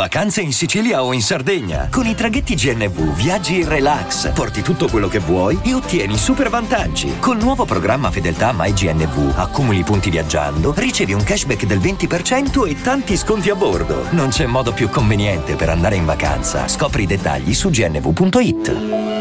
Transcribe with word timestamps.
Vacanze 0.00 0.40
in 0.40 0.54
Sicilia 0.54 1.04
o 1.04 1.12
in 1.12 1.20
Sardegna. 1.20 1.90
Con 1.90 2.06
i 2.06 2.14
traghetti 2.14 2.54
GNV 2.54 3.14
viaggi 3.14 3.60
in 3.60 3.68
relax, 3.68 4.32
porti 4.32 4.62
tutto 4.62 4.88
quello 4.88 5.08
che 5.08 5.18
vuoi 5.18 5.60
e 5.62 5.74
ottieni 5.74 6.16
super 6.16 6.48
vantaggi. 6.48 7.18
Col 7.18 7.36
nuovo 7.36 7.66
programma 7.66 8.10
Fedeltà 8.10 8.54
MyGNV 8.56 9.34
accumuli 9.36 9.82
punti 9.82 10.08
viaggiando, 10.08 10.72
ricevi 10.74 11.12
un 11.12 11.22
cashback 11.22 11.66
del 11.66 11.80
20% 11.80 12.66
e 12.66 12.80
tanti 12.80 13.14
sconti 13.14 13.50
a 13.50 13.54
bordo. 13.54 14.10
Non 14.12 14.30
c'è 14.30 14.46
modo 14.46 14.72
più 14.72 14.88
conveniente 14.88 15.54
per 15.54 15.68
andare 15.68 15.96
in 15.96 16.06
vacanza. 16.06 16.66
Scopri 16.66 17.02
i 17.02 17.06
dettagli 17.06 17.52
su 17.52 17.68
gnv.it. 17.68 19.18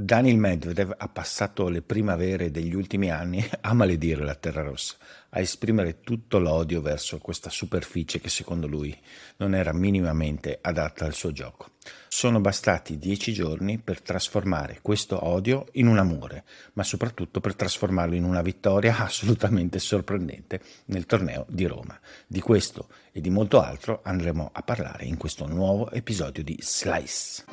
Daniel 0.00 0.38
Medvedev 0.38 0.94
ha 0.96 1.08
passato 1.08 1.68
le 1.68 1.82
primavere 1.82 2.50
degli 2.50 2.74
ultimi 2.74 3.10
anni 3.10 3.44
a 3.62 3.74
maledire 3.74 4.22
la 4.22 4.36
Terra 4.36 4.62
Rossa, 4.62 4.94
a 5.30 5.40
esprimere 5.40 6.00
tutto 6.00 6.38
l'odio 6.38 6.80
verso 6.80 7.18
questa 7.18 7.50
superficie 7.50 8.20
che 8.20 8.30
secondo 8.30 8.66
lui 8.66 8.96
non 9.36 9.54
era 9.54 9.72
minimamente 9.72 10.58
adatta 10.60 11.04
al 11.04 11.14
suo 11.14 11.32
gioco. 11.32 11.70
Sono 12.08 12.40
bastati 12.40 12.98
dieci 12.98 13.32
giorni 13.32 13.78
per 13.78 14.00
trasformare 14.00 14.78
questo 14.82 15.26
odio 15.26 15.66
in 15.72 15.86
un 15.86 15.98
amore, 15.98 16.44
ma 16.74 16.82
soprattutto 16.82 17.40
per 17.40 17.54
trasformarlo 17.54 18.14
in 18.14 18.24
una 18.24 18.42
vittoria 18.42 18.96
assolutamente 19.04 19.78
sorprendente 19.78 20.60
nel 20.86 21.06
torneo 21.06 21.46
di 21.48 21.66
Roma. 21.66 21.98
Di 22.26 22.40
questo 22.40 22.88
e 23.12 23.20
di 23.20 23.30
molto 23.30 23.60
altro 23.60 24.00
andremo 24.02 24.50
a 24.52 24.62
parlare 24.62 25.04
in 25.04 25.16
questo 25.16 25.46
nuovo 25.46 25.90
episodio 25.90 26.42
di 26.42 26.56
Slice. 26.60 27.44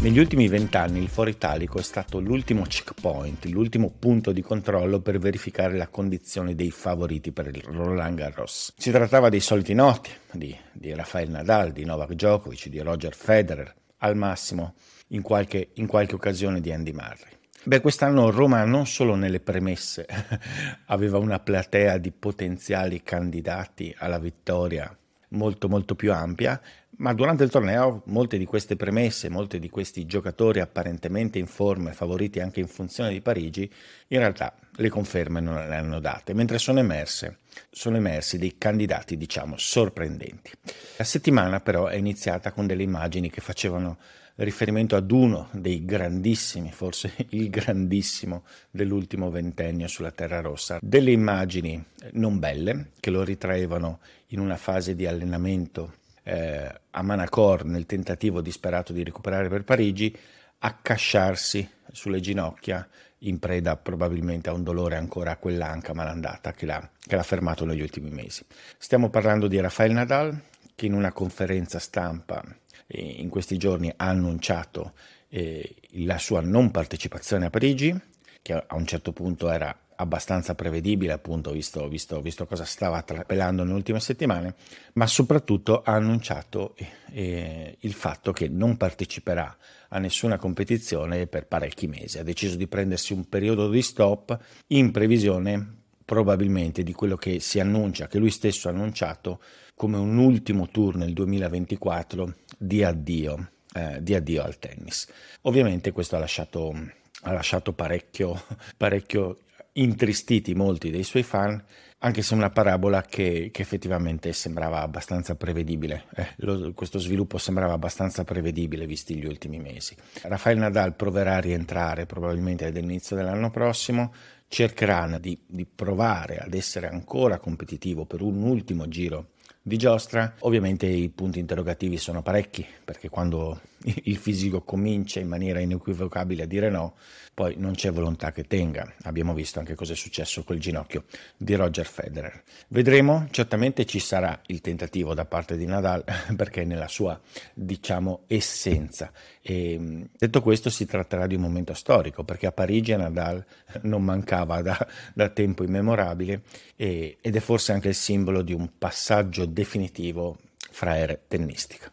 Negli 0.00 0.20
ultimi 0.20 0.46
vent'anni 0.46 1.00
il 1.00 1.08
Foro 1.08 1.28
Italico 1.28 1.78
è 1.80 1.82
stato 1.82 2.20
l'ultimo 2.20 2.62
checkpoint, 2.62 3.46
l'ultimo 3.46 3.90
punto 3.90 4.30
di 4.30 4.42
controllo 4.42 5.00
per 5.00 5.18
verificare 5.18 5.76
la 5.76 5.88
condizione 5.88 6.54
dei 6.54 6.70
favoriti 6.70 7.32
per 7.32 7.48
il 7.48 7.60
Roland 7.64 8.16
Garros. 8.16 8.72
Si 8.76 8.92
trattava 8.92 9.28
dei 9.28 9.40
soliti 9.40 9.74
noti, 9.74 10.10
di, 10.30 10.56
di 10.72 10.94
Rafael 10.94 11.28
Nadal, 11.30 11.72
di 11.72 11.84
Novak 11.84 12.12
Djokovic, 12.12 12.68
di 12.68 12.78
Roger 12.78 13.12
Federer, 13.12 13.74
al 13.98 14.16
massimo 14.16 14.74
in 15.08 15.22
qualche, 15.22 15.70
in 15.74 15.88
qualche 15.88 16.14
occasione 16.14 16.60
di 16.60 16.72
Andy 16.72 16.92
Murray. 16.92 17.36
Beh, 17.64 17.80
quest'anno 17.80 18.30
Roma 18.30 18.64
non 18.64 18.86
solo 18.86 19.16
nelle 19.16 19.40
premesse 19.40 20.06
aveva 20.86 21.18
una 21.18 21.40
platea 21.40 21.98
di 21.98 22.12
potenziali 22.12 23.02
candidati 23.02 23.94
alla 23.98 24.18
vittoria 24.18 24.96
molto 25.30 25.68
molto 25.68 25.94
più 25.94 26.12
ampia, 26.12 26.60
ma 26.98 27.12
durante 27.12 27.44
il 27.44 27.50
torneo 27.50 28.02
molte 28.06 28.38
di 28.38 28.44
queste 28.44 28.76
premesse, 28.76 29.28
molti 29.28 29.58
di 29.58 29.68
questi 29.70 30.06
giocatori 30.06 30.60
apparentemente 30.60 31.38
in 31.38 31.46
forma 31.46 31.90
e 31.90 31.94
favoriti 31.94 32.40
anche 32.40 32.60
in 32.60 32.66
funzione 32.66 33.10
di 33.10 33.20
Parigi, 33.20 33.70
in 34.08 34.18
realtà 34.18 34.54
le 34.76 34.88
conferme 34.88 35.40
non 35.40 35.54
le 35.54 35.76
hanno 35.76 36.00
date, 36.00 36.34
mentre 36.34 36.58
sono 36.58 36.80
emerse, 36.80 37.38
sono 37.70 37.96
emersi 37.96 38.38
dei 38.38 38.56
candidati, 38.58 39.16
diciamo, 39.16 39.56
sorprendenti. 39.56 40.50
La 40.96 41.04
settimana 41.04 41.60
però 41.60 41.86
è 41.86 41.96
iniziata 41.96 42.52
con 42.52 42.66
delle 42.66 42.82
immagini 42.82 43.30
che 43.30 43.40
facevano 43.40 43.98
riferimento 44.38 44.96
ad 44.96 45.10
uno 45.10 45.48
dei 45.52 45.84
grandissimi, 45.84 46.70
forse 46.70 47.12
il 47.30 47.50
grandissimo 47.50 48.44
dell'ultimo 48.70 49.30
ventennio 49.30 49.88
sulla 49.88 50.10
Terra 50.10 50.40
Rossa, 50.40 50.78
delle 50.80 51.10
immagini 51.10 51.82
non 52.12 52.38
belle 52.38 52.90
che 53.00 53.10
lo 53.10 53.24
ritraevano 53.24 54.00
in 54.28 54.40
una 54.40 54.56
fase 54.56 54.94
di 54.94 55.06
allenamento 55.06 55.94
eh, 56.22 56.72
a 56.90 57.02
Manacor 57.02 57.64
nel 57.64 57.86
tentativo 57.86 58.40
disperato 58.40 58.92
di 58.92 59.02
recuperare 59.02 59.48
per 59.48 59.64
Parigi, 59.64 60.14
accasciarsi 60.58 61.68
sulle 61.90 62.20
ginocchia 62.20 62.86
in 63.22 63.38
preda 63.38 63.76
probabilmente 63.76 64.48
a 64.48 64.52
un 64.52 64.62
dolore 64.62 64.96
ancora 64.96 65.32
a 65.32 65.36
quell'anca 65.36 65.94
malandata 65.94 66.52
che 66.52 66.66
l'ha, 66.66 66.88
che 67.00 67.16
l'ha 67.16 67.22
fermato 67.22 67.64
negli 67.64 67.80
ultimi 67.80 68.10
mesi. 68.10 68.44
Stiamo 68.76 69.08
parlando 69.10 69.48
di 69.48 69.58
Rafael 69.58 69.92
Nadal 69.92 70.40
che 70.74 70.86
in 70.86 70.92
una 70.92 71.10
conferenza 71.10 71.80
stampa 71.80 72.44
in 72.88 73.28
questi 73.28 73.56
giorni 73.56 73.92
ha 73.94 74.08
annunciato 74.08 74.92
eh, 75.28 75.74
la 75.92 76.18
sua 76.18 76.40
non 76.40 76.70
partecipazione 76.70 77.46
a 77.46 77.50
Parigi, 77.50 77.94
che 78.40 78.52
a 78.52 78.74
un 78.74 78.86
certo 78.86 79.12
punto 79.12 79.50
era 79.50 79.76
abbastanza 80.00 80.54
prevedibile, 80.54 81.12
appunto, 81.12 81.50
visto, 81.50 81.88
visto, 81.88 82.20
visto 82.20 82.46
cosa 82.46 82.64
stava 82.64 83.02
trapelando 83.02 83.62
nelle 83.64 83.74
ultime 83.74 84.00
settimane, 84.00 84.54
ma 84.94 85.06
soprattutto 85.06 85.82
ha 85.82 85.92
annunciato 85.92 86.76
eh, 87.10 87.76
il 87.80 87.92
fatto 87.92 88.32
che 88.32 88.48
non 88.48 88.76
parteciperà 88.76 89.56
a 89.88 89.98
nessuna 89.98 90.36
competizione 90.36 91.26
per 91.26 91.46
parecchi 91.46 91.88
mesi. 91.88 92.18
Ha 92.18 92.22
deciso 92.22 92.56
di 92.56 92.68
prendersi 92.68 93.12
un 93.12 93.28
periodo 93.28 93.68
di 93.68 93.82
stop 93.82 94.38
in 94.68 94.92
previsione 94.92 95.76
probabilmente 96.04 96.82
di 96.84 96.92
quello 96.92 97.16
che 97.16 97.40
si 97.40 97.58
annuncia, 97.58 98.06
che 98.06 98.18
lui 98.18 98.30
stesso 98.30 98.68
ha 98.68 98.70
annunciato 98.70 99.40
come 99.78 99.96
un 99.96 100.18
ultimo 100.18 100.68
tour 100.68 100.96
nel 100.96 101.12
2024 101.12 102.34
di 102.58 102.82
addio, 102.82 103.50
eh, 103.72 104.02
di 104.02 104.12
addio 104.12 104.42
al 104.42 104.58
tennis. 104.58 105.06
Ovviamente 105.42 105.92
questo 105.92 106.16
ha 106.16 106.18
lasciato, 106.18 106.74
ha 107.22 107.32
lasciato 107.32 107.72
parecchio, 107.72 108.42
parecchio 108.76 109.38
intristiti 109.74 110.56
molti 110.56 110.90
dei 110.90 111.04
suoi 111.04 111.22
fan, 111.22 111.62
anche 111.98 112.22
se 112.22 112.34
una 112.34 112.50
parabola 112.50 113.02
che, 113.02 113.50
che 113.52 113.62
effettivamente 113.62 114.32
sembrava 114.32 114.80
abbastanza 114.80 115.36
prevedibile. 115.36 116.06
Eh, 116.16 116.26
lo, 116.38 116.72
questo 116.74 116.98
sviluppo 116.98 117.38
sembrava 117.38 117.74
abbastanza 117.74 118.24
prevedibile 118.24 118.84
visti 118.84 119.14
gli 119.14 119.26
ultimi 119.26 119.60
mesi. 119.60 119.94
Rafael 120.22 120.58
Nadal 120.58 120.96
proverà 120.96 121.36
a 121.36 121.40
rientrare 121.40 122.04
probabilmente 122.04 122.66
all'inizio 122.66 123.14
dell'anno 123.14 123.50
prossimo, 123.50 124.12
cercherà 124.48 125.18
di, 125.20 125.38
di 125.46 125.64
provare 125.66 126.38
ad 126.38 126.54
essere 126.54 126.88
ancora 126.88 127.38
competitivo 127.38 128.06
per 128.06 128.22
un 128.22 128.42
ultimo 128.42 128.88
giro 128.88 129.34
di 129.68 129.76
giostra. 129.76 130.34
Ovviamente 130.40 130.86
i 130.86 131.08
punti 131.08 131.38
interrogativi 131.38 131.96
sono 131.98 132.22
parecchi, 132.22 132.66
perché 132.84 133.08
quando 133.08 133.60
il 134.04 134.16
fisico 134.16 134.62
comincia 134.62 135.20
in 135.20 135.28
maniera 135.28 135.60
inequivocabile 135.60 136.44
a 136.44 136.46
dire 136.46 136.70
no, 136.70 136.94
poi 137.38 137.54
non 137.56 137.74
c'è 137.74 137.92
volontà 137.92 138.32
che 138.32 138.48
tenga. 138.48 138.92
Abbiamo 139.02 139.32
visto 139.32 139.60
anche 139.60 139.76
cosa 139.76 139.92
è 139.92 139.96
successo 139.96 140.42
col 140.42 140.58
ginocchio 140.58 141.04
di 141.36 141.54
Roger 141.54 141.86
Federer. 141.86 142.42
Vedremo, 142.66 143.28
certamente 143.30 143.86
ci 143.86 144.00
sarà 144.00 144.40
il 144.46 144.60
tentativo 144.60 145.14
da 145.14 145.24
parte 145.24 145.56
di 145.56 145.64
Nadal, 145.64 146.02
perché 146.34 146.64
nella 146.64 146.88
sua, 146.88 147.20
diciamo, 147.54 148.22
essenza. 148.26 149.12
E, 149.40 150.08
detto 150.18 150.42
questo, 150.42 150.68
si 150.68 150.84
tratterà 150.84 151.28
di 151.28 151.36
un 151.36 151.42
momento 151.42 151.74
storico, 151.74 152.24
perché 152.24 152.46
a 152.46 152.52
Parigi 152.52 152.96
Nadal 152.96 153.44
non 153.82 154.02
mancava 154.02 154.60
da, 154.60 154.88
da 155.14 155.28
tempo 155.28 155.62
immemorabile 155.62 156.42
e, 156.74 157.18
ed 157.20 157.36
è 157.36 157.40
forse 157.40 157.70
anche 157.70 157.88
il 157.88 157.94
simbolo 157.94 158.42
di 158.42 158.52
un 158.52 158.68
passaggio 158.76 159.44
definitivo 159.44 160.38
fra 160.70 160.96
ere 160.96 161.22
tennistica. 161.28 161.92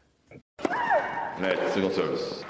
Net, 1.38 1.60
single 1.74 1.92
service. 1.92 2.46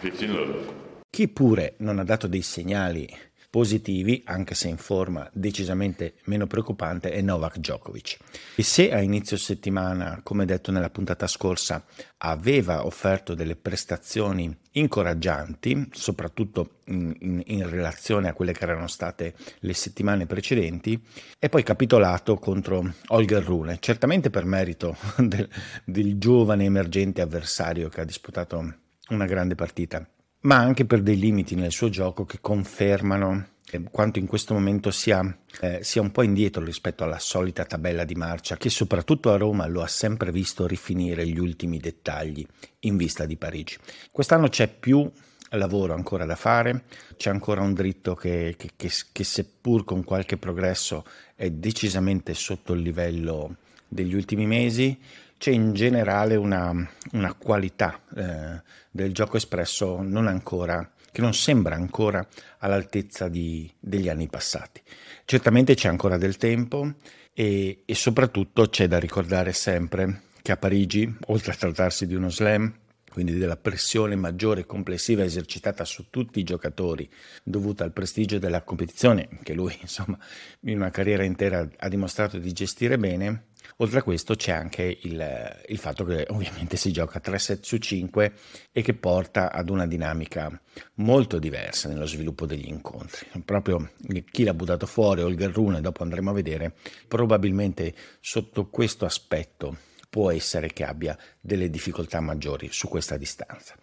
15 0.00 0.26
love. 0.28 0.72
Chi 1.10 1.28
pure 1.28 1.74
non 1.80 1.98
ha 1.98 2.04
dato 2.04 2.26
dei 2.26 2.40
segnali 2.40 3.06
positivi, 3.50 4.22
anche 4.26 4.54
se 4.54 4.68
in 4.68 4.76
forma 4.76 5.28
decisamente 5.32 6.14
meno 6.24 6.46
preoccupante, 6.46 7.10
è 7.10 7.20
Novak 7.20 7.58
Djokovic. 7.58 8.16
E 8.54 8.62
se 8.62 8.92
a 8.92 9.00
inizio 9.00 9.36
settimana, 9.36 10.20
come 10.22 10.44
detto 10.44 10.70
nella 10.70 10.88
puntata 10.88 11.26
scorsa, 11.26 11.84
aveva 12.18 12.86
offerto 12.86 13.34
delle 13.34 13.56
prestazioni 13.56 14.56
incoraggianti, 14.72 15.88
soprattutto 15.90 16.78
in, 16.84 17.12
in, 17.18 17.42
in, 17.44 17.68
relazione 17.68 18.28
a 18.28 18.34
quelle 18.34 18.52
che 18.52 18.62
erano 18.62 18.86
state 18.86 19.34
le 19.58 19.74
settimane 19.74 20.26
precedenti, 20.26 21.02
è 21.36 21.48
poi 21.48 21.64
capitolato 21.64 22.36
contro 22.36 22.94
Holger 23.08 23.42
Rune, 23.42 23.78
certamente 23.80 24.30
per 24.30 24.44
merito 24.44 24.96
del, 25.18 25.48
del 25.84 26.18
giovane 26.18 26.64
emergente 26.64 27.20
avversario 27.20 27.88
che 27.88 28.00
ha 28.00 28.04
disputato 28.04 28.74
una 29.08 29.26
grande 29.26 29.56
partita 29.56 30.06
ma 30.42 30.56
anche 30.56 30.84
per 30.84 31.02
dei 31.02 31.18
limiti 31.18 31.54
nel 31.54 31.72
suo 31.72 31.88
gioco 31.88 32.24
che 32.24 32.38
confermano 32.40 33.48
eh, 33.70 33.82
quanto 33.90 34.18
in 34.18 34.26
questo 34.26 34.54
momento 34.54 34.90
sia, 34.90 35.38
eh, 35.60 35.80
sia, 35.82 36.00
un 36.00 36.10
po' 36.10 36.22
indietro 36.22 36.64
rispetto 36.64 37.04
alla 37.04 37.18
solita 37.18 37.64
tabella 37.64 38.04
di 38.04 38.14
marcia 38.14 38.56
che 38.56 38.68
soprattutto 38.68 39.32
a 39.32 39.36
Roma 39.36 39.66
lo 39.66 39.82
ha 39.82 39.86
sempre 39.86 40.32
visto 40.32 40.66
rifinire 40.66 41.26
gli 41.26 41.38
ultimi 41.38 41.78
dettagli 41.78 42.44
in 42.80 42.96
vista 42.96 43.26
di 43.26 43.36
Parigi. 43.36 43.76
Quest'anno 44.10 44.48
c'è 44.48 44.68
più 44.68 45.08
lavoro 45.50 45.94
ancora 45.94 46.24
da 46.24 46.36
fare, 46.36 46.84
c'è 47.16 47.30
ancora 47.30 47.60
un 47.60 47.74
dritto 47.74 48.14
che, 48.14 48.54
che, 48.56 48.70
che, 48.76 48.90
che 49.12 49.24
seppur 49.24 49.84
con 49.84 50.04
qualche 50.04 50.36
progresso 50.36 51.04
è 51.34 51.50
decisamente 51.50 52.34
sotto 52.34 52.72
il 52.72 52.80
livello 52.80 53.56
degli 53.86 54.14
ultimi 54.14 54.46
mesi, 54.46 54.96
c'è 55.40 55.52
in 55.52 55.72
generale 55.72 56.36
una, 56.36 56.70
una 57.12 57.32
qualità 57.32 57.98
eh, 58.14 58.60
del 58.90 59.14
gioco 59.14 59.38
espresso 59.38 60.02
non 60.02 60.26
ancora, 60.26 60.92
che 61.10 61.22
non 61.22 61.32
sembra 61.32 61.76
ancora 61.76 62.26
all'altezza 62.58 63.26
di, 63.26 63.72
degli 63.80 64.10
anni 64.10 64.28
passati. 64.28 64.82
Certamente 65.24 65.74
c'è 65.74 65.88
ancora 65.88 66.18
del 66.18 66.36
tempo 66.36 66.92
e, 67.32 67.84
e 67.86 67.94
soprattutto 67.94 68.68
c'è 68.68 68.86
da 68.86 68.98
ricordare 68.98 69.54
sempre 69.54 70.24
che 70.42 70.52
a 70.52 70.58
Parigi, 70.58 71.10
oltre 71.28 71.52
a 71.52 71.56
trattarsi 71.56 72.06
di 72.06 72.14
uno 72.14 72.28
slam, 72.28 72.74
quindi 73.10 73.38
della 73.38 73.56
pressione 73.56 74.16
maggiore 74.16 74.66
complessiva 74.66 75.24
esercitata 75.24 75.86
su 75.86 76.10
tutti 76.10 76.38
i 76.38 76.44
giocatori 76.44 77.10
dovuta 77.42 77.82
al 77.82 77.92
prestigio 77.92 78.38
della 78.38 78.62
competizione 78.62 79.28
che 79.42 79.52
lui 79.52 79.76
insomma 79.80 80.16
in 80.60 80.76
una 80.76 80.90
carriera 80.90 81.24
intera 81.24 81.66
ha 81.76 81.88
dimostrato 81.88 82.38
di 82.38 82.52
gestire 82.52 82.98
bene 82.98 83.46
oltre 83.76 83.98
a 84.00 84.02
questo 84.02 84.34
c'è 84.34 84.52
anche 84.52 84.98
il, 85.02 85.62
il 85.68 85.78
fatto 85.78 86.04
che 86.04 86.26
ovviamente 86.30 86.76
si 86.76 86.92
gioca 86.92 87.20
3 87.20 87.38
set 87.38 87.64
su 87.64 87.78
5 87.78 88.32
e 88.72 88.82
che 88.82 88.94
porta 88.94 89.52
ad 89.52 89.70
una 89.70 89.86
dinamica 89.86 90.60
molto 90.94 91.38
diversa 91.38 91.88
nello 91.88 92.06
sviluppo 92.06 92.46
degli 92.46 92.68
incontri 92.68 93.26
proprio 93.44 93.90
chi 94.30 94.44
l'ha 94.44 94.54
buttato 94.54 94.86
fuori 94.86 95.22
o 95.22 95.28
il 95.28 95.36
Garrune 95.36 95.80
dopo 95.80 96.02
andremo 96.02 96.30
a 96.30 96.34
vedere 96.34 96.74
probabilmente 97.08 97.94
sotto 98.20 98.68
questo 98.68 99.04
aspetto 99.04 99.76
può 100.10 100.30
essere 100.30 100.72
che 100.72 100.84
abbia 100.84 101.16
delle 101.40 101.70
difficoltà 101.70 102.20
maggiori 102.20 102.68
su 102.72 102.88
questa 102.88 103.16
distanza. 103.16 103.76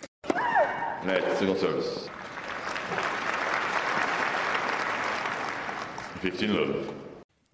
Net, 1.04 1.38
single 1.38 1.58
service. 1.58 2.10
15 6.20 6.48
love 6.48 7.07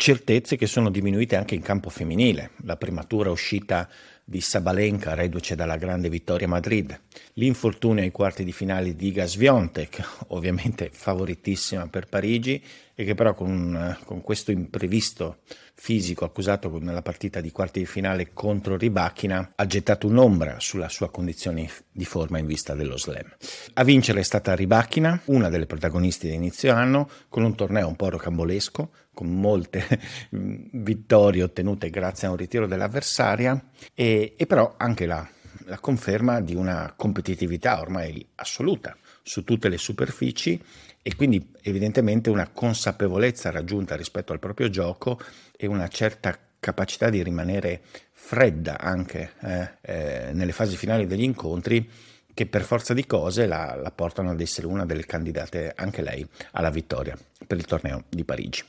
certezze 0.04 0.58
che 0.58 0.68
sono 0.68 0.92
diminuite 0.92 1.38
anche 1.38 1.56
in 1.56 1.62
campo 1.62 1.90
femminile. 1.90 2.50
La 2.66 2.76
prematura 2.76 3.32
uscita 3.32 3.88
di 4.24 4.40
Sabalenka, 4.40 5.14
reduce 5.14 5.56
dalla 5.56 5.76
grande 5.76 6.10
vittoria 6.10 6.48
a 6.48 6.50
Madrid, 6.50 7.00
l'infortunio 7.34 8.04
ai 8.04 8.12
quarti 8.12 8.44
di 8.44 8.52
finale 8.52 8.96
di 8.96 9.08
Iga 9.08 9.26
Swiatek, 9.26 10.26
ovviamente 10.30 10.90
favoritissima 10.92 11.88
per 11.88 12.08
Parigi, 12.08 12.64
e 12.96 13.06
che 13.06 13.16
però 13.16 13.34
con, 13.34 13.98
con 14.06 14.22
questo 14.22 14.52
imprevisto 14.52 15.40
fisico 15.76 16.26
accusato 16.26 16.78
nella 16.80 17.02
partita 17.02 17.42
di 17.42 17.52
quarti 17.52 17.80
di 17.80 17.86
finale 17.86 18.32
contro 18.34 18.78
Ribachina 18.78 19.54
ha 19.56 19.66
gettato 19.66 20.08
un'ombra 20.08 20.60
sulla 20.60 20.88
sua 20.88 21.10
condizione 21.10 21.70
di 21.92 22.06
forma 22.06 22.38
in 22.38 22.46
vista 22.46 22.76
dello 22.76 22.98
slam. 22.98 23.26
A 23.74 23.84
vincere 23.84 24.20
è 24.20 24.24
stata 24.24 24.56
Ribachina, 24.56 25.20
una 25.26 25.50
delle 25.50 25.66
protagoniste 25.66 26.30
di 26.30 26.36
inizio 26.36 26.74
anno, 26.74 27.10
con 27.30 27.44
un 27.44 27.56
torneo 27.56 27.88
un 27.88 27.96
po' 27.96 28.10
rocambolesco, 28.10 28.92
con 29.14 29.28
molte 29.28 29.86
vittorie 30.32 31.44
ottenute 31.44 31.90
grazie 31.90 32.28
a 32.28 32.32
un 32.32 32.38
ritiro 32.38 32.68
dell'avversaria 32.68 33.72
e, 33.94 34.34
e 34.38 34.46
però 34.46 34.76
anche 34.78 35.06
la, 35.06 35.28
la 35.66 35.80
conferma 35.80 36.42
di 36.42 36.56
una 36.56 36.94
competitività 36.96 37.80
ormai 37.80 38.26
assoluta 38.36 38.96
su 39.22 39.44
tutte 39.44 39.70
le 39.70 39.78
superfici 39.78 40.62
e 41.02 41.16
quindi 41.16 41.52
evidentemente 41.62 42.30
una 42.30 42.50
consapevolezza 42.50 43.52
raggiunta 43.52 43.96
rispetto 43.96 44.34
al 44.34 44.40
proprio 44.40 44.70
gioco 44.70 45.20
e 45.56 45.68
una 45.68 45.88
certa 45.88 46.38
capacità 46.60 47.10
di 47.10 47.22
rimanere 47.22 47.82
fredda 48.12 48.80
anche 48.80 49.34
eh, 49.42 49.70
eh, 49.82 50.30
nelle 50.34 50.54
fasi 50.54 50.78
finali 50.78 51.06
degli 51.06 51.24
incontri 51.24 51.90
che 52.34 52.46
per 52.48 52.64
forza 52.64 52.94
di 52.94 53.06
cose 53.06 53.46
la, 53.46 53.76
la 53.76 53.92
portano 53.92 54.32
ad 54.32 54.42
essere 54.42 54.68
una 54.68 54.86
delle 54.86 55.06
candidate 55.06 55.74
anche 55.76 56.02
lei 56.02 56.28
alla 56.52 56.72
vittoria 56.72 57.18
per 57.46 57.58
il 57.58 57.66
torneo 57.66 58.06
di 58.10 58.24
Parigi. 58.24 58.64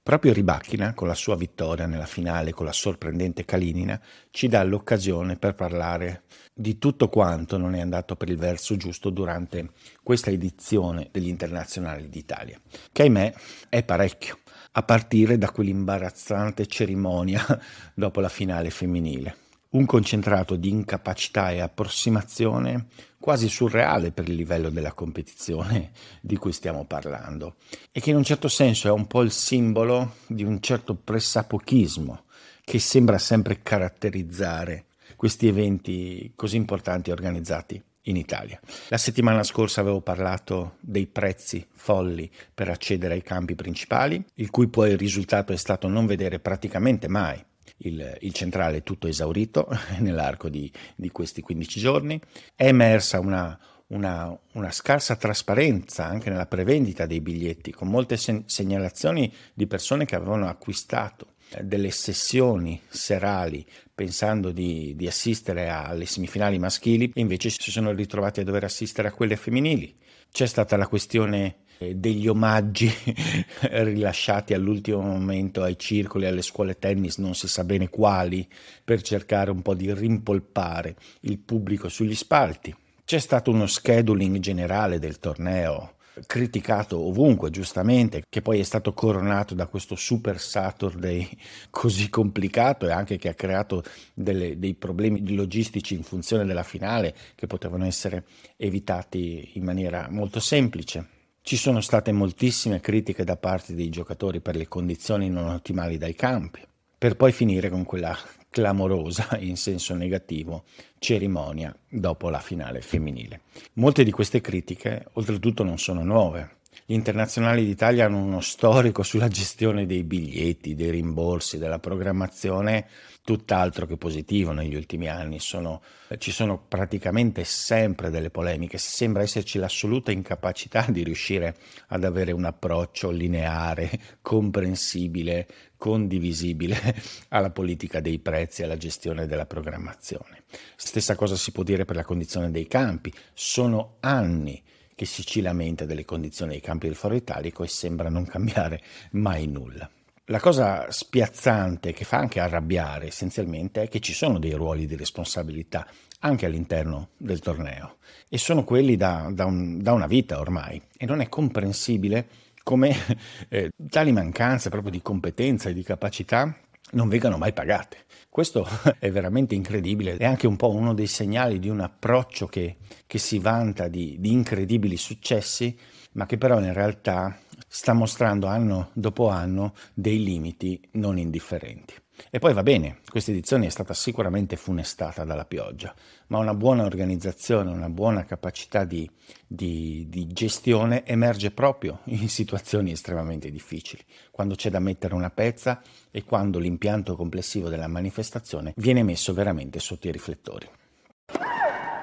Proprio 0.01 0.33
Ribacchina, 0.33 0.95
con 0.95 1.07
la 1.07 1.13
sua 1.13 1.35
vittoria 1.35 1.85
nella 1.85 2.07
finale 2.07 2.51
con 2.51 2.65
la 2.65 2.71
sorprendente 2.71 3.45
Kalinina, 3.45 4.01
ci 4.31 4.47
dà 4.47 4.63
l'occasione 4.63 5.35
per 5.35 5.53
parlare 5.53 6.23
di 6.51 6.79
tutto 6.79 7.09
quanto 7.09 7.57
non 7.57 7.75
è 7.75 7.81
andato 7.81 8.15
per 8.15 8.29
il 8.29 8.37
verso 8.37 8.75
giusto 8.75 9.11
durante 9.11 9.69
questa 10.01 10.31
edizione 10.31 11.09
degli 11.11 11.27
internazionali 11.27 12.09
d'Italia, 12.09 12.59
che 12.91 13.03
ahimè 13.03 13.33
è 13.69 13.83
parecchio, 13.83 14.39
a 14.71 14.81
partire 14.81 15.37
da 15.37 15.51
quell'imbarazzante 15.51 16.65
cerimonia 16.65 17.45
dopo 17.93 18.21
la 18.21 18.29
finale 18.29 18.71
femminile 18.71 19.48
un 19.71 19.85
concentrato 19.85 20.55
di 20.55 20.69
incapacità 20.69 21.51
e 21.51 21.59
approssimazione 21.59 22.87
quasi 23.19 23.49
surreale 23.49 24.11
per 24.11 24.27
il 24.27 24.35
livello 24.35 24.69
della 24.69 24.93
competizione 24.93 25.91
di 26.21 26.37
cui 26.37 26.53
stiamo 26.53 26.85
parlando 26.85 27.57
e 27.91 27.99
che 27.99 28.09
in 28.09 28.15
un 28.15 28.23
certo 28.23 28.47
senso 28.47 28.87
è 28.87 28.91
un 28.91 29.05
po' 29.05 29.21
il 29.21 29.31
simbolo 29.31 30.15
di 30.25 30.43
un 30.43 30.59
certo 30.61 30.95
pressapochismo 30.95 32.23
che 32.63 32.79
sembra 32.79 33.17
sempre 33.17 33.61
caratterizzare 33.61 34.85
questi 35.15 35.47
eventi 35.47 36.31
così 36.35 36.55
importanti 36.55 37.11
organizzati 37.11 37.81
in 38.03 38.15
Italia. 38.15 38.59
La 38.87 38.97
settimana 38.97 39.43
scorsa 39.43 39.81
avevo 39.81 40.01
parlato 40.01 40.77
dei 40.79 41.05
prezzi 41.05 41.65
folli 41.71 42.31
per 42.53 42.69
accedere 42.69 43.15
ai 43.15 43.21
campi 43.21 43.53
principali, 43.53 44.23
il 44.35 44.49
cui 44.49 44.67
poi 44.67 44.95
risultato 44.95 45.51
è 45.51 45.57
stato 45.57 45.87
non 45.87 46.05
vedere 46.05 46.39
praticamente 46.39 47.07
mai 47.07 47.43
il, 47.79 48.17
il 48.21 48.33
centrale 48.33 48.83
tutto 48.83 49.07
esaurito 49.07 49.67
nell'arco 49.99 50.49
di, 50.49 50.71
di, 50.95 51.09
questi 51.09 51.41
15 51.41 51.79
giorni. 51.79 52.19
È 52.55 52.65
emersa 52.65 53.19
una, 53.19 53.57
una, 53.87 54.37
una, 54.53 54.71
scarsa 54.71 55.15
trasparenza 55.15 56.05
anche 56.05 56.29
nella 56.29 56.47
prevendita 56.47 57.05
dei 57.05 57.21
biglietti, 57.21 57.71
con 57.71 57.87
molte 57.87 58.17
sen- 58.17 58.43
segnalazioni 58.45 59.31
di 59.53 59.67
persone 59.67 60.05
che 60.05 60.15
avevano 60.15 60.47
acquistato 60.47 61.33
eh, 61.51 61.63
delle 61.63 61.91
sessioni 61.91 62.81
serali 62.87 63.65
pensando 63.93 64.51
di, 64.51 64.93
di, 64.95 65.07
assistere 65.07 65.69
alle 65.69 66.05
semifinali 66.05 66.57
maschili 66.57 67.11
e 67.13 67.19
invece 67.19 67.49
si 67.49 67.71
sono 67.71 67.91
ritrovati 67.91 68.39
a 68.39 68.43
dover 68.43 68.63
assistere 68.63 69.09
a 69.09 69.13
quelle 69.13 69.35
femminili. 69.35 69.95
C'è 70.31 70.45
stata 70.45 70.77
la 70.77 70.87
questione 70.87 71.63
degli 71.95 72.27
omaggi 72.27 72.91
rilasciati 73.61 74.53
all'ultimo 74.53 75.01
momento 75.01 75.63
ai 75.63 75.77
circoli, 75.77 76.25
alle 76.25 76.41
scuole 76.41 76.77
tennis, 76.77 77.17
non 77.17 77.35
si 77.35 77.47
sa 77.47 77.63
bene 77.63 77.89
quali, 77.89 78.47
per 78.83 79.01
cercare 79.01 79.51
un 79.51 79.61
po' 79.61 79.73
di 79.73 79.93
rimpolpare 79.93 80.95
il 81.21 81.39
pubblico 81.39 81.89
sugli 81.89 82.15
spalti. 82.15 82.75
C'è 83.05 83.19
stato 83.19 83.51
uno 83.51 83.65
scheduling 83.65 84.37
generale 84.39 84.99
del 84.99 85.19
torneo 85.19 85.95
criticato 86.25 86.99
ovunque, 86.99 87.49
giustamente, 87.49 88.23
che 88.29 88.41
poi 88.41 88.59
è 88.59 88.63
stato 88.63 88.93
coronato 88.93 89.55
da 89.55 89.67
questo 89.67 89.95
Super 89.95 90.39
Saturday 90.39 91.27
così 91.69 92.09
complicato 92.09 92.87
e 92.87 92.91
anche 92.91 93.17
che 93.17 93.29
ha 93.29 93.33
creato 93.33 93.83
delle, 94.13 94.57
dei 94.59 94.73
problemi 94.73 95.33
logistici 95.33 95.93
in 95.93 96.03
funzione 96.03 96.45
della 96.45 96.63
finale 96.63 97.15
che 97.35 97.47
potevano 97.47 97.85
essere 97.85 98.25
evitati 98.57 99.51
in 99.53 99.63
maniera 99.63 100.07
molto 100.09 100.39
semplice. 100.39 101.18
Ci 101.49 101.57
sono 101.57 101.81
state 101.81 102.11
moltissime 102.11 102.79
critiche 102.79 103.23
da 103.23 103.35
parte 103.35 103.73
dei 103.73 103.89
giocatori 103.89 104.39
per 104.39 104.55
le 104.55 104.67
condizioni 104.67 105.31
non 105.31 105.47
ottimali 105.47 105.97
dai 105.97 106.13
campi, 106.13 106.61
per 106.95 107.15
poi 107.15 107.31
finire 107.31 107.71
con 107.71 107.85
quella 107.85 108.15
clamorosa, 108.51 109.35
in 109.41 109.57
senso 109.57 109.95
negativo, 109.95 110.65
cerimonia 110.99 111.75
dopo 111.89 112.29
la 112.29 112.37
finale 112.37 112.81
femminile. 112.81 113.41
Molte 113.73 114.03
di 114.03 114.11
queste 114.11 114.41
critiche, 114.41 115.07
oltretutto, 115.13 115.63
non 115.63 115.79
sono 115.79 116.03
nuove. 116.03 116.57
Gli 116.85 116.93
internazionali 116.93 117.65
d'Italia 117.65 118.05
hanno 118.05 118.21
uno 118.21 118.41
storico 118.41 119.03
sulla 119.03 119.27
gestione 119.27 119.85
dei 119.85 120.03
biglietti, 120.03 120.75
dei 120.75 120.89
rimborsi, 120.89 121.57
della 121.57 121.79
programmazione 121.79 122.87
tutt'altro 123.23 123.85
che 123.85 123.95
positivo 123.95 124.53
negli 124.53 124.73
ultimi 124.73 125.07
anni. 125.07 125.39
Sono, 125.39 125.83
ci 126.17 126.31
sono 126.31 126.57
praticamente 126.67 127.43
sempre 127.43 128.09
delle 128.09 128.31
polemiche, 128.31 128.79
sembra 128.79 129.21
esserci 129.21 129.59
l'assoluta 129.59 130.11
incapacità 130.11 130.87
di 130.89 131.03
riuscire 131.03 131.55
ad 131.89 132.03
avere 132.03 132.31
un 132.31 132.45
approccio 132.45 133.11
lineare, 133.11 133.91
comprensibile, 134.21 135.47
condivisibile 135.77 136.95
alla 137.29 137.51
politica 137.51 137.99
dei 137.99 138.17
prezzi 138.17 138.61
e 138.61 138.65
alla 138.65 138.77
gestione 138.77 139.27
della 139.27 139.45
programmazione. 139.45 140.43
Stessa 140.75 141.15
cosa 141.15 141.35
si 141.35 141.51
può 141.51 141.61
dire 141.61 141.85
per 141.85 141.97
la 141.97 142.03
condizione 142.03 142.49
dei 142.49 142.65
campi. 142.65 143.13
Sono 143.33 143.97
anni 143.99 144.59
che 144.99 145.05
si 145.05 145.25
ci 145.25 145.39
lamenta 145.39 145.85
delle 145.85 146.03
condizioni 146.03 146.51
dei 146.51 146.59
campi 146.59 146.87
del 146.87 146.95
Foro 146.97 147.15
Italico 147.15 147.63
e 147.63 147.69
sembra 147.69 148.09
non 148.09 148.25
cambiare 148.25 148.81
mai 149.11 149.47
nulla. 149.47 149.89
La 150.25 150.41
cosa 150.41 150.91
spiazzante 150.91 151.93
che 151.93 152.03
fa 152.03 152.17
anche 152.17 152.41
arrabbiare 152.41 153.07
essenzialmente 153.07 153.83
è 153.83 153.87
che 153.87 154.01
ci 154.01 154.11
sono 154.11 154.39
dei 154.39 154.51
ruoli 154.51 154.85
di 154.87 154.97
responsabilità 154.97 155.87
anche 156.19 156.45
all'interno 156.45 157.11
del 157.15 157.39
torneo 157.39 157.99
e 158.27 158.37
sono 158.37 158.65
quelli 158.65 158.97
da, 158.97 159.29
da, 159.31 159.45
un, 159.45 159.81
da 159.81 159.93
una 159.93 160.05
vita 160.05 160.37
ormai 160.37 160.81
e 160.97 161.05
non 161.05 161.21
è 161.21 161.29
comprensibile 161.29 162.27
come 162.61 162.93
eh, 163.47 163.71
tali 163.89 164.11
mancanze 164.11 164.69
proprio 164.69 164.91
di 164.91 165.01
competenza 165.01 165.69
e 165.69 165.73
di 165.73 165.81
capacità 165.81 166.53
non 166.91 167.09
vengano 167.09 167.37
mai 167.37 167.53
pagate. 167.53 168.05
Questo 168.29 168.67
è 168.99 169.09
veramente 169.11 169.55
incredibile, 169.55 170.17
è 170.17 170.25
anche 170.25 170.47
un 170.47 170.55
po' 170.55 170.69
uno 170.69 170.93
dei 170.93 171.07
segnali 171.07 171.59
di 171.59 171.69
un 171.69 171.79
approccio 171.79 172.47
che, 172.47 172.77
che 173.05 173.17
si 173.17 173.39
vanta 173.39 173.87
di, 173.87 174.17
di 174.19 174.31
incredibili 174.31 174.97
successi, 174.97 175.77
ma 176.13 176.25
che 176.25 176.37
però 176.37 176.59
in 176.59 176.73
realtà 176.73 177.37
sta 177.67 177.93
mostrando 177.93 178.47
anno 178.47 178.89
dopo 178.93 179.29
anno 179.29 179.73
dei 179.93 180.23
limiti 180.23 180.79
non 180.93 181.17
indifferenti. 181.17 181.93
E 182.29 182.39
poi 182.39 182.53
va 182.53 182.63
bene, 182.63 182.99
questa 183.09 183.31
edizione 183.31 183.65
è 183.65 183.69
stata 183.69 183.93
sicuramente 183.93 184.55
funestata 184.55 185.23
dalla 185.23 185.45
pioggia, 185.45 185.93
ma 186.27 186.37
una 186.37 186.53
buona 186.53 186.83
organizzazione, 186.83 187.71
una 187.71 187.89
buona 187.89 188.25
capacità 188.25 188.83
di, 188.83 189.09
di, 189.45 190.05
di, 190.09 190.27
gestione 190.27 191.05
emerge 191.05 191.51
proprio 191.51 191.99
in 192.11 192.29
situazioni 192.29 192.91
estremamente 192.91 193.49
difficili, 193.51 194.03
quando 194.31 194.55
c'è 194.55 194.69
da 194.69 194.79
mettere 194.79 195.15
una 195.15 195.29
pezza 195.29 195.81
e 196.11 196.23
quando 196.23 196.59
l'impianto 196.59 197.15
complessivo 197.15 197.69
della 197.69 197.87
manifestazione 197.87 198.73
viene 198.77 199.03
messo 199.03 199.33
veramente 199.33 199.79
sotto 199.79 200.07
i 200.07 200.11
riflettori. 200.11 200.69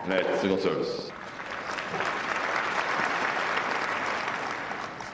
Net 0.06 0.38
single 0.38 0.61
service. 0.61 1.12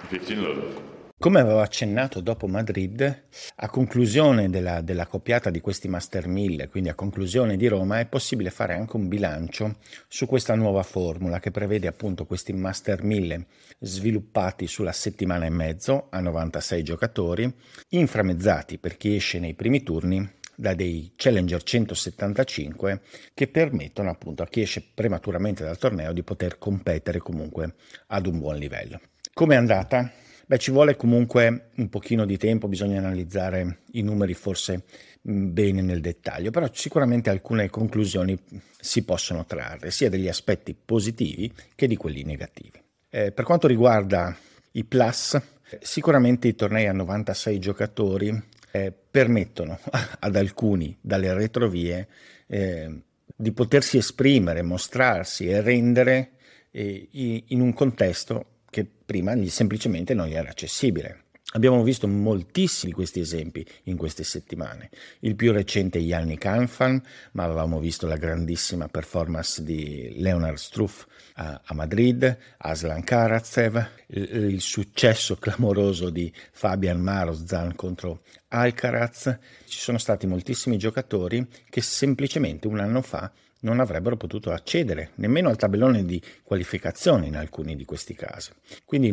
15 0.08 0.34
love. 0.34 1.01
Come 1.22 1.38
avevo 1.38 1.60
accennato 1.60 2.20
dopo 2.20 2.48
Madrid, 2.48 3.26
a 3.54 3.68
conclusione 3.68 4.50
della, 4.50 4.80
della 4.80 5.06
coppiata 5.06 5.50
di 5.50 5.60
questi 5.60 5.86
Master 5.86 6.26
1000, 6.26 6.66
quindi 6.66 6.88
a 6.88 6.96
conclusione 6.96 7.56
di 7.56 7.68
Roma, 7.68 8.00
è 8.00 8.06
possibile 8.06 8.50
fare 8.50 8.74
anche 8.74 8.96
un 8.96 9.06
bilancio 9.06 9.76
su 10.08 10.26
questa 10.26 10.56
nuova 10.56 10.82
formula 10.82 11.38
che 11.38 11.52
prevede 11.52 11.86
appunto 11.86 12.26
questi 12.26 12.52
Master 12.52 13.04
1000 13.04 13.46
sviluppati 13.78 14.66
sulla 14.66 14.90
settimana 14.90 15.46
e 15.46 15.50
mezzo 15.50 16.08
a 16.10 16.18
96 16.18 16.82
giocatori, 16.82 17.54
inframezzati 17.90 18.78
per 18.78 18.96
chi 18.96 19.14
esce 19.14 19.38
nei 19.38 19.54
primi 19.54 19.84
turni 19.84 20.28
da 20.56 20.74
dei 20.74 21.12
Challenger 21.14 21.62
175 21.62 23.00
che 23.32 23.46
permettono 23.46 24.10
appunto 24.10 24.42
a 24.42 24.48
chi 24.48 24.62
esce 24.62 24.84
prematuramente 24.92 25.62
dal 25.62 25.78
torneo 25.78 26.12
di 26.12 26.24
poter 26.24 26.58
competere 26.58 27.20
comunque 27.20 27.74
ad 28.08 28.26
un 28.26 28.40
buon 28.40 28.56
livello. 28.56 29.00
Come 29.32 29.54
è 29.54 29.58
andata? 29.58 30.10
Beh, 30.46 30.58
ci 30.58 30.70
vuole 30.70 30.96
comunque 30.96 31.70
un 31.76 31.88
pochino 31.88 32.24
di 32.24 32.36
tempo, 32.36 32.68
bisogna 32.68 32.98
analizzare 32.98 33.78
i 33.92 34.02
numeri 34.02 34.34
forse 34.34 34.84
bene 35.20 35.82
nel 35.82 36.00
dettaglio, 36.00 36.50
però 36.50 36.68
sicuramente 36.72 37.30
alcune 37.30 37.70
conclusioni 37.70 38.38
si 38.78 39.04
possono 39.04 39.44
trarre, 39.46 39.90
sia 39.90 40.10
degli 40.10 40.28
aspetti 40.28 40.74
positivi 40.74 41.52
che 41.74 41.86
di 41.86 41.96
quelli 41.96 42.24
negativi. 42.24 42.82
Eh, 43.08 43.30
per 43.30 43.44
quanto 43.44 43.66
riguarda 43.66 44.36
i 44.72 44.84
plus, 44.84 45.40
sicuramente 45.80 46.48
i 46.48 46.54
tornei 46.54 46.86
a 46.86 46.92
96 46.92 47.58
giocatori 47.58 48.42
eh, 48.72 48.92
permettono 48.92 49.78
ad 50.18 50.34
alcuni 50.34 50.96
dalle 51.00 51.32
retrovie 51.34 52.08
eh, 52.46 53.02
di 53.34 53.52
potersi 53.52 53.96
esprimere, 53.96 54.62
mostrarsi 54.62 55.46
e 55.46 55.60
rendere 55.60 56.32
eh, 56.70 57.08
in 57.46 57.60
un 57.60 57.72
contesto 57.72 58.46
che 58.72 58.86
prima 58.86 59.36
semplicemente 59.48 60.14
non 60.14 60.28
gli 60.28 60.34
era 60.34 60.48
accessibile. 60.48 61.24
Abbiamo 61.54 61.82
visto 61.82 62.08
moltissimi 62.08 62.92
di 62.92 62.96
questi 62.96 63.20
esempi 63.20 63.66
in 63.84 63.98
queste 63.98 64.24
settimane. 64.24 64.88
Il 65.20 65.36
più 65.36 65.52
recente 65.52 65.98
è 65.98 66.00
Yannick 66.00 66.40
Kanfan, 66.40 67.02
ma 67.32 67.44
avevamo 67.44 67.78
visto 67.78 68.06
la 68.06 68.16
grandissima 68.16 68.88
performance 68.88 69.62
di 69.62 70.14
Leonard 70.16 70.56
Struff 70.56 71.04
a, 71.34 71.60
a 71.62 71.74
Madrid, 71.74 72.38
Aslan 72.56 73.04
Karatsev, 73.04 73.86
il, 74.06 74.34
il, 74.52 74.60
successo 74.62 75.36
clamoroso 75.36 76.08
di 76.08 76.32
Fabian 76.52 76.98
Marozan 76.98 77.74
contro 77.74 78.22
Alcaraz. 78.48 79.38
Ci 79.66 79.78
sono 79.78 79.98
stati 79.98 80.26
moltissimi 80.26 80.78
giocatori 80.78 81.46
che 81.68 81.82
semplicemente 81.82 82.66
un 82.66 82.78
anno 82.78 83.02
fa 83.02 83.30
non 83.62 83.80
avrebbero 83.80 84.16
potuto 84.16 84.50
accedere 84.52 85.10
nemmeno 85.16 85.48
al 85.48 85.56
tabellone 85.56 86.04
di 86.04 86.22
qualificazione 86.42 87.26
in 87.26 87.36
alcuni 87.36 87.76
di 87.76 87.84
questi 87.84 88.14
casi. 88.14 88.50
Quindi 88.84 89.10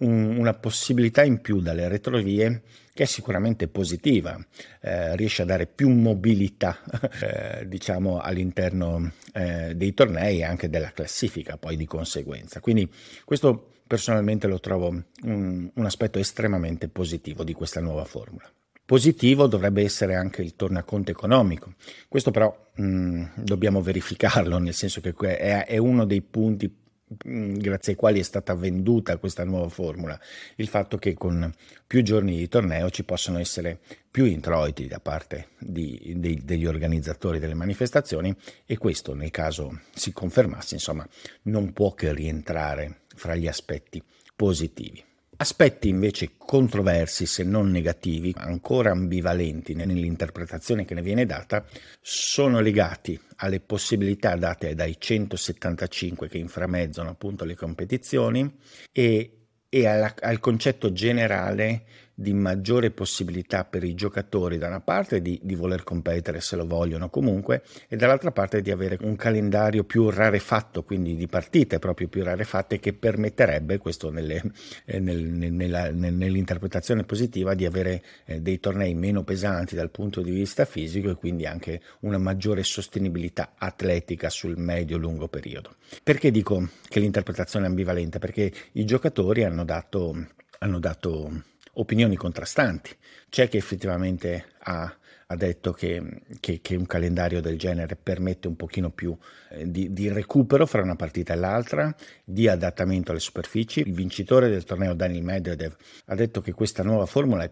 un, 0.00 0.36
una 0.36 0.54
possibilità 0.54 1.22
in 1.22 1.40
più 1.40 1.60
dalle 1.60 1.88
retrovie 1.88 2.62
che 2.92 3.04
è 3.04 3.06
sicuramente 3.06 3.68
positiva, 3.68 4.38
eh, 4.80 5.16
riesce 5.16 5.42
a 5.42 5.46
dare 5.46 5.66
più 5.66 5.88
mobilità 5.88 6.78
eh, 7.62 7.66
diciamo 7.66 8.18
all'interno 8.18 9.12
eh, 9.32 9.74
dei 9.74 9.94
tornei 9.94 10.38
e 10.38 10.44
anche 10.44 10.68
della 10.68 10.90
classifica 10.92 11.56
poi 11.56 11.76
di 11.76 11.86
conseguenza. 11.86 12.60
Quindi 12.60 12.90
questo 13.24 13.72
personalmente 13.86 14.46
lo 14.46 14.60
trovo 14.60 14.88
un, 15.22 15.70
un 15.72 15.84
aspetto 15.84 16.18
estremamente 16.18 16.88
positivo 16.88 17.42
di 17.44 17.52
questa 17.52 17.80
nuova 17.80 18.04
formula. 18.04 18.50
Positivo 18.90 19.46
dovrebbe 19.46 19.84
essere 19.84 20.16
anche 20.16 20.42
il 20.42 20.56
tornaconto 20.56 21.12
economico. 21.12 21.74
Questo 22.08 22.32
però 22.32 22.52
mh, 22.74 22.82
mm, 22.82 23.24
dobbiamo 23.36 23.82
verificarlo, 23.82 24.58
nel 24.58 24.74
senso 24.74 25.00
che 25.00 25.14
è, 25.14 25.64
è 25.64 25.76
uno 25.76 26.04
dei 26.04 26.22
punti 26.22 26.66
mh, 26.66 27.30
mm, 27.30 27.54
grazie 27.58 27.92
ai 27.92 27.98
quali 27.98 28.18
è 28.18 28.24
stata 28.24 28.52
venduta 28.56 29.16
questa 29.18 29.44
nuova 29.44 29.68
formula, 29.68 30.18
il 30.56 30.66
fatto 30.66 30.98
che 30.98 31.14
con 31.14 31.54
più 31.86 32.02
giorni 32.02 32.36
di 32.36 32.48
torneo 32.48 32.90
ci 32.90 33.04
possono 33.04 33.38
essere 33.38 33.78
più 34.10 34.24
introiti 34.24 34.88
da 34.88 34.98
parte 34.98 35.50
di, 35.60 36.14
di, 36.16 36.40
degli 36.42 36.66
organizzatori 36.66 37.38
delle 37.38 37.54
manifestazioni 37.54 38.34
e 38.66 38.76
questo 38.76 39.14
nel 39.14 39.30
caso 39.30 39.82
si 39.94 40.12
confermasse, 40.12 40.74
insomma, 40.74 41.06
non 41.42 41.72
può 41.72 41.94
che 41.94 42.12
rientrare 42.12 43.02
fra 43.14 43.36
gli 43.36 43.46
aspetti 43.46 44.02
positivi. 44.34 45.04
Aspetti 45.40 45.88
invece 45.88 46.32
controversi, 46.36 47.24
se 47.24 47.44
non 47.44 47.70
negativi, 47.70 48.34
ancora 48.36 48.90
ambivalenti 48.90 49.72
nell'interpretazione 49.72 50.84
che 50.84 50.92
ne 50.92 51.00
viene 51.00 51.24
data, 51.24 51.64
sono 52.02 52.60
legati 52.60 53.18
alle 53.36 53.60
possibilità 53.60 54.36
date 54.36 54.74
dai 54.74 54.96
175 54.98 56.28
che 56.28 56.36
inframezzano 56.36 57.08
appunto 57.08 57.46
le 57.46 57.54
competizioni 57.54 58.54
e, 58.92 59.46
e 59.66 59.86
alla, 59.86 60.14
al 60.20 60.40
concetto 60.40 60.92
generale 60.92 61.84
di 62.20 62.34
maggiore 62.34 62.90
possibilità 62.90 63.64
per 63.64 63.82
i 63.82 63.94
giocatori 63.94 64.58
da 64.58 64.66
una 64.66 64.80
parte 64.80 65.22
di, 65.22 65.40
di, 65.42 65.54
voler 65.54 65.84
competere 65.84 66.42
se 66.42 66.54
lo 66.54 66.66
vogliono 66.66 67.08
comunque 67.08 67.62
e 67.88 67.96
dall'altra 67.96 68.30
parte 68.30 68.60
di 68.60 68.70
avere 68.70 68.98
un 69.00 69.16
calendario 69.16 69.84
più 69.84 70.10
rarefatto, 70.10 70.82
quindi 70.82 71.16
di 71.16 71.26
partite 71.28 71.78
proprio 71.78 72.08
più 72.08 72.22
rarefatte 72.22 72.78
che 72.78 72.92
permetterebbe, 72.92 73.78
questo 73.78 74.10
nelle, 74.10 74.42
eh, 74.84 75.00
nel, 75.00 75.18
nella, 75.18 75.90
nell'interpretazione 75.90 77.04
positiva, 77.04 77.54
di 77.54 77.64
avere 77.64 78.02
eh, 78.26 78.42
dei 78.42 78.60
tornei 78.60 78.92
meno 78.94 79.24
pesanti 79.24 79.74
dal 79.74 79.90
punto 79.90 80.20
di 80.20 80.30
vista 80.30 80.66
fisico 80.66 81.08
e 81.08 81.14
quindi 81.14 81.46
anche 81.46 81.80
una 82.00 82.18
maggiore 82.18 82.64
sostenibilità 82.64 83.54
atletica 83.56 84.28
sul 84.28 84.58
medio-lungo 84.58 85.28
periodo. 85.28 85.76
Perché 86.02 86.30
dico 86.30 86.68
che 86.86 87.00
l'interpretazione 87.00 87.64
è 87.64 87.68
ambivalente? 87.70 88.18
Perché 88.18 88.52
i 88.72 88.84
giocatori 88.84 89.42
hanno 89.42 89.64
dato, 89.64 90.26
hanno 90.58 90.78
dato 90.78 91.48
opinioni 91.80 92.16
contrastanti. 92.16 92.90
C'è 93.28 93.48
chi 93.48 93.56
effettivamente 93.56 94.52
ha, 94.58 94.94
ha 95.26 95.36
detto 95.36 95.72
che, 95.72 96.22
che, 96.40 96.60
che, 96.60 96.76
un 96.76 96.86
calendario 96.86 97.40
del 97.40 97.58
genere 97.58 97.96
permette 97.96 98.48
un 98.48 98.56
pochino 98.56 98.90
più 98.90 99.16
eh, 99.50 99.70
di, 99.70 99.92
di, 99.92 100.08
recupero 100.08 100.66
fra 100.66 100.82
una 100.82 100.96
partita 100.96 101.32
e 101.32 101.36
l'altra, 101.36 101.94
di 102.24 102.48
adattamento 102.48 103.10
alle 103.10 103.20
superfici. 103.20 103.80
Il 103.80 103.94
vincitore 103.94 104.48
del 104.48 104.64
torneo 104.64 104.94
Daniel 104.94 105.24
Medvedev 105.24 105.74
ha 106.06 106.14
detto 106.14 106.40
che 106.40 106.52
questa 106.52 106.82
nuova 106.82 107.06
formula 107.06 107.44
è 107.44 107.50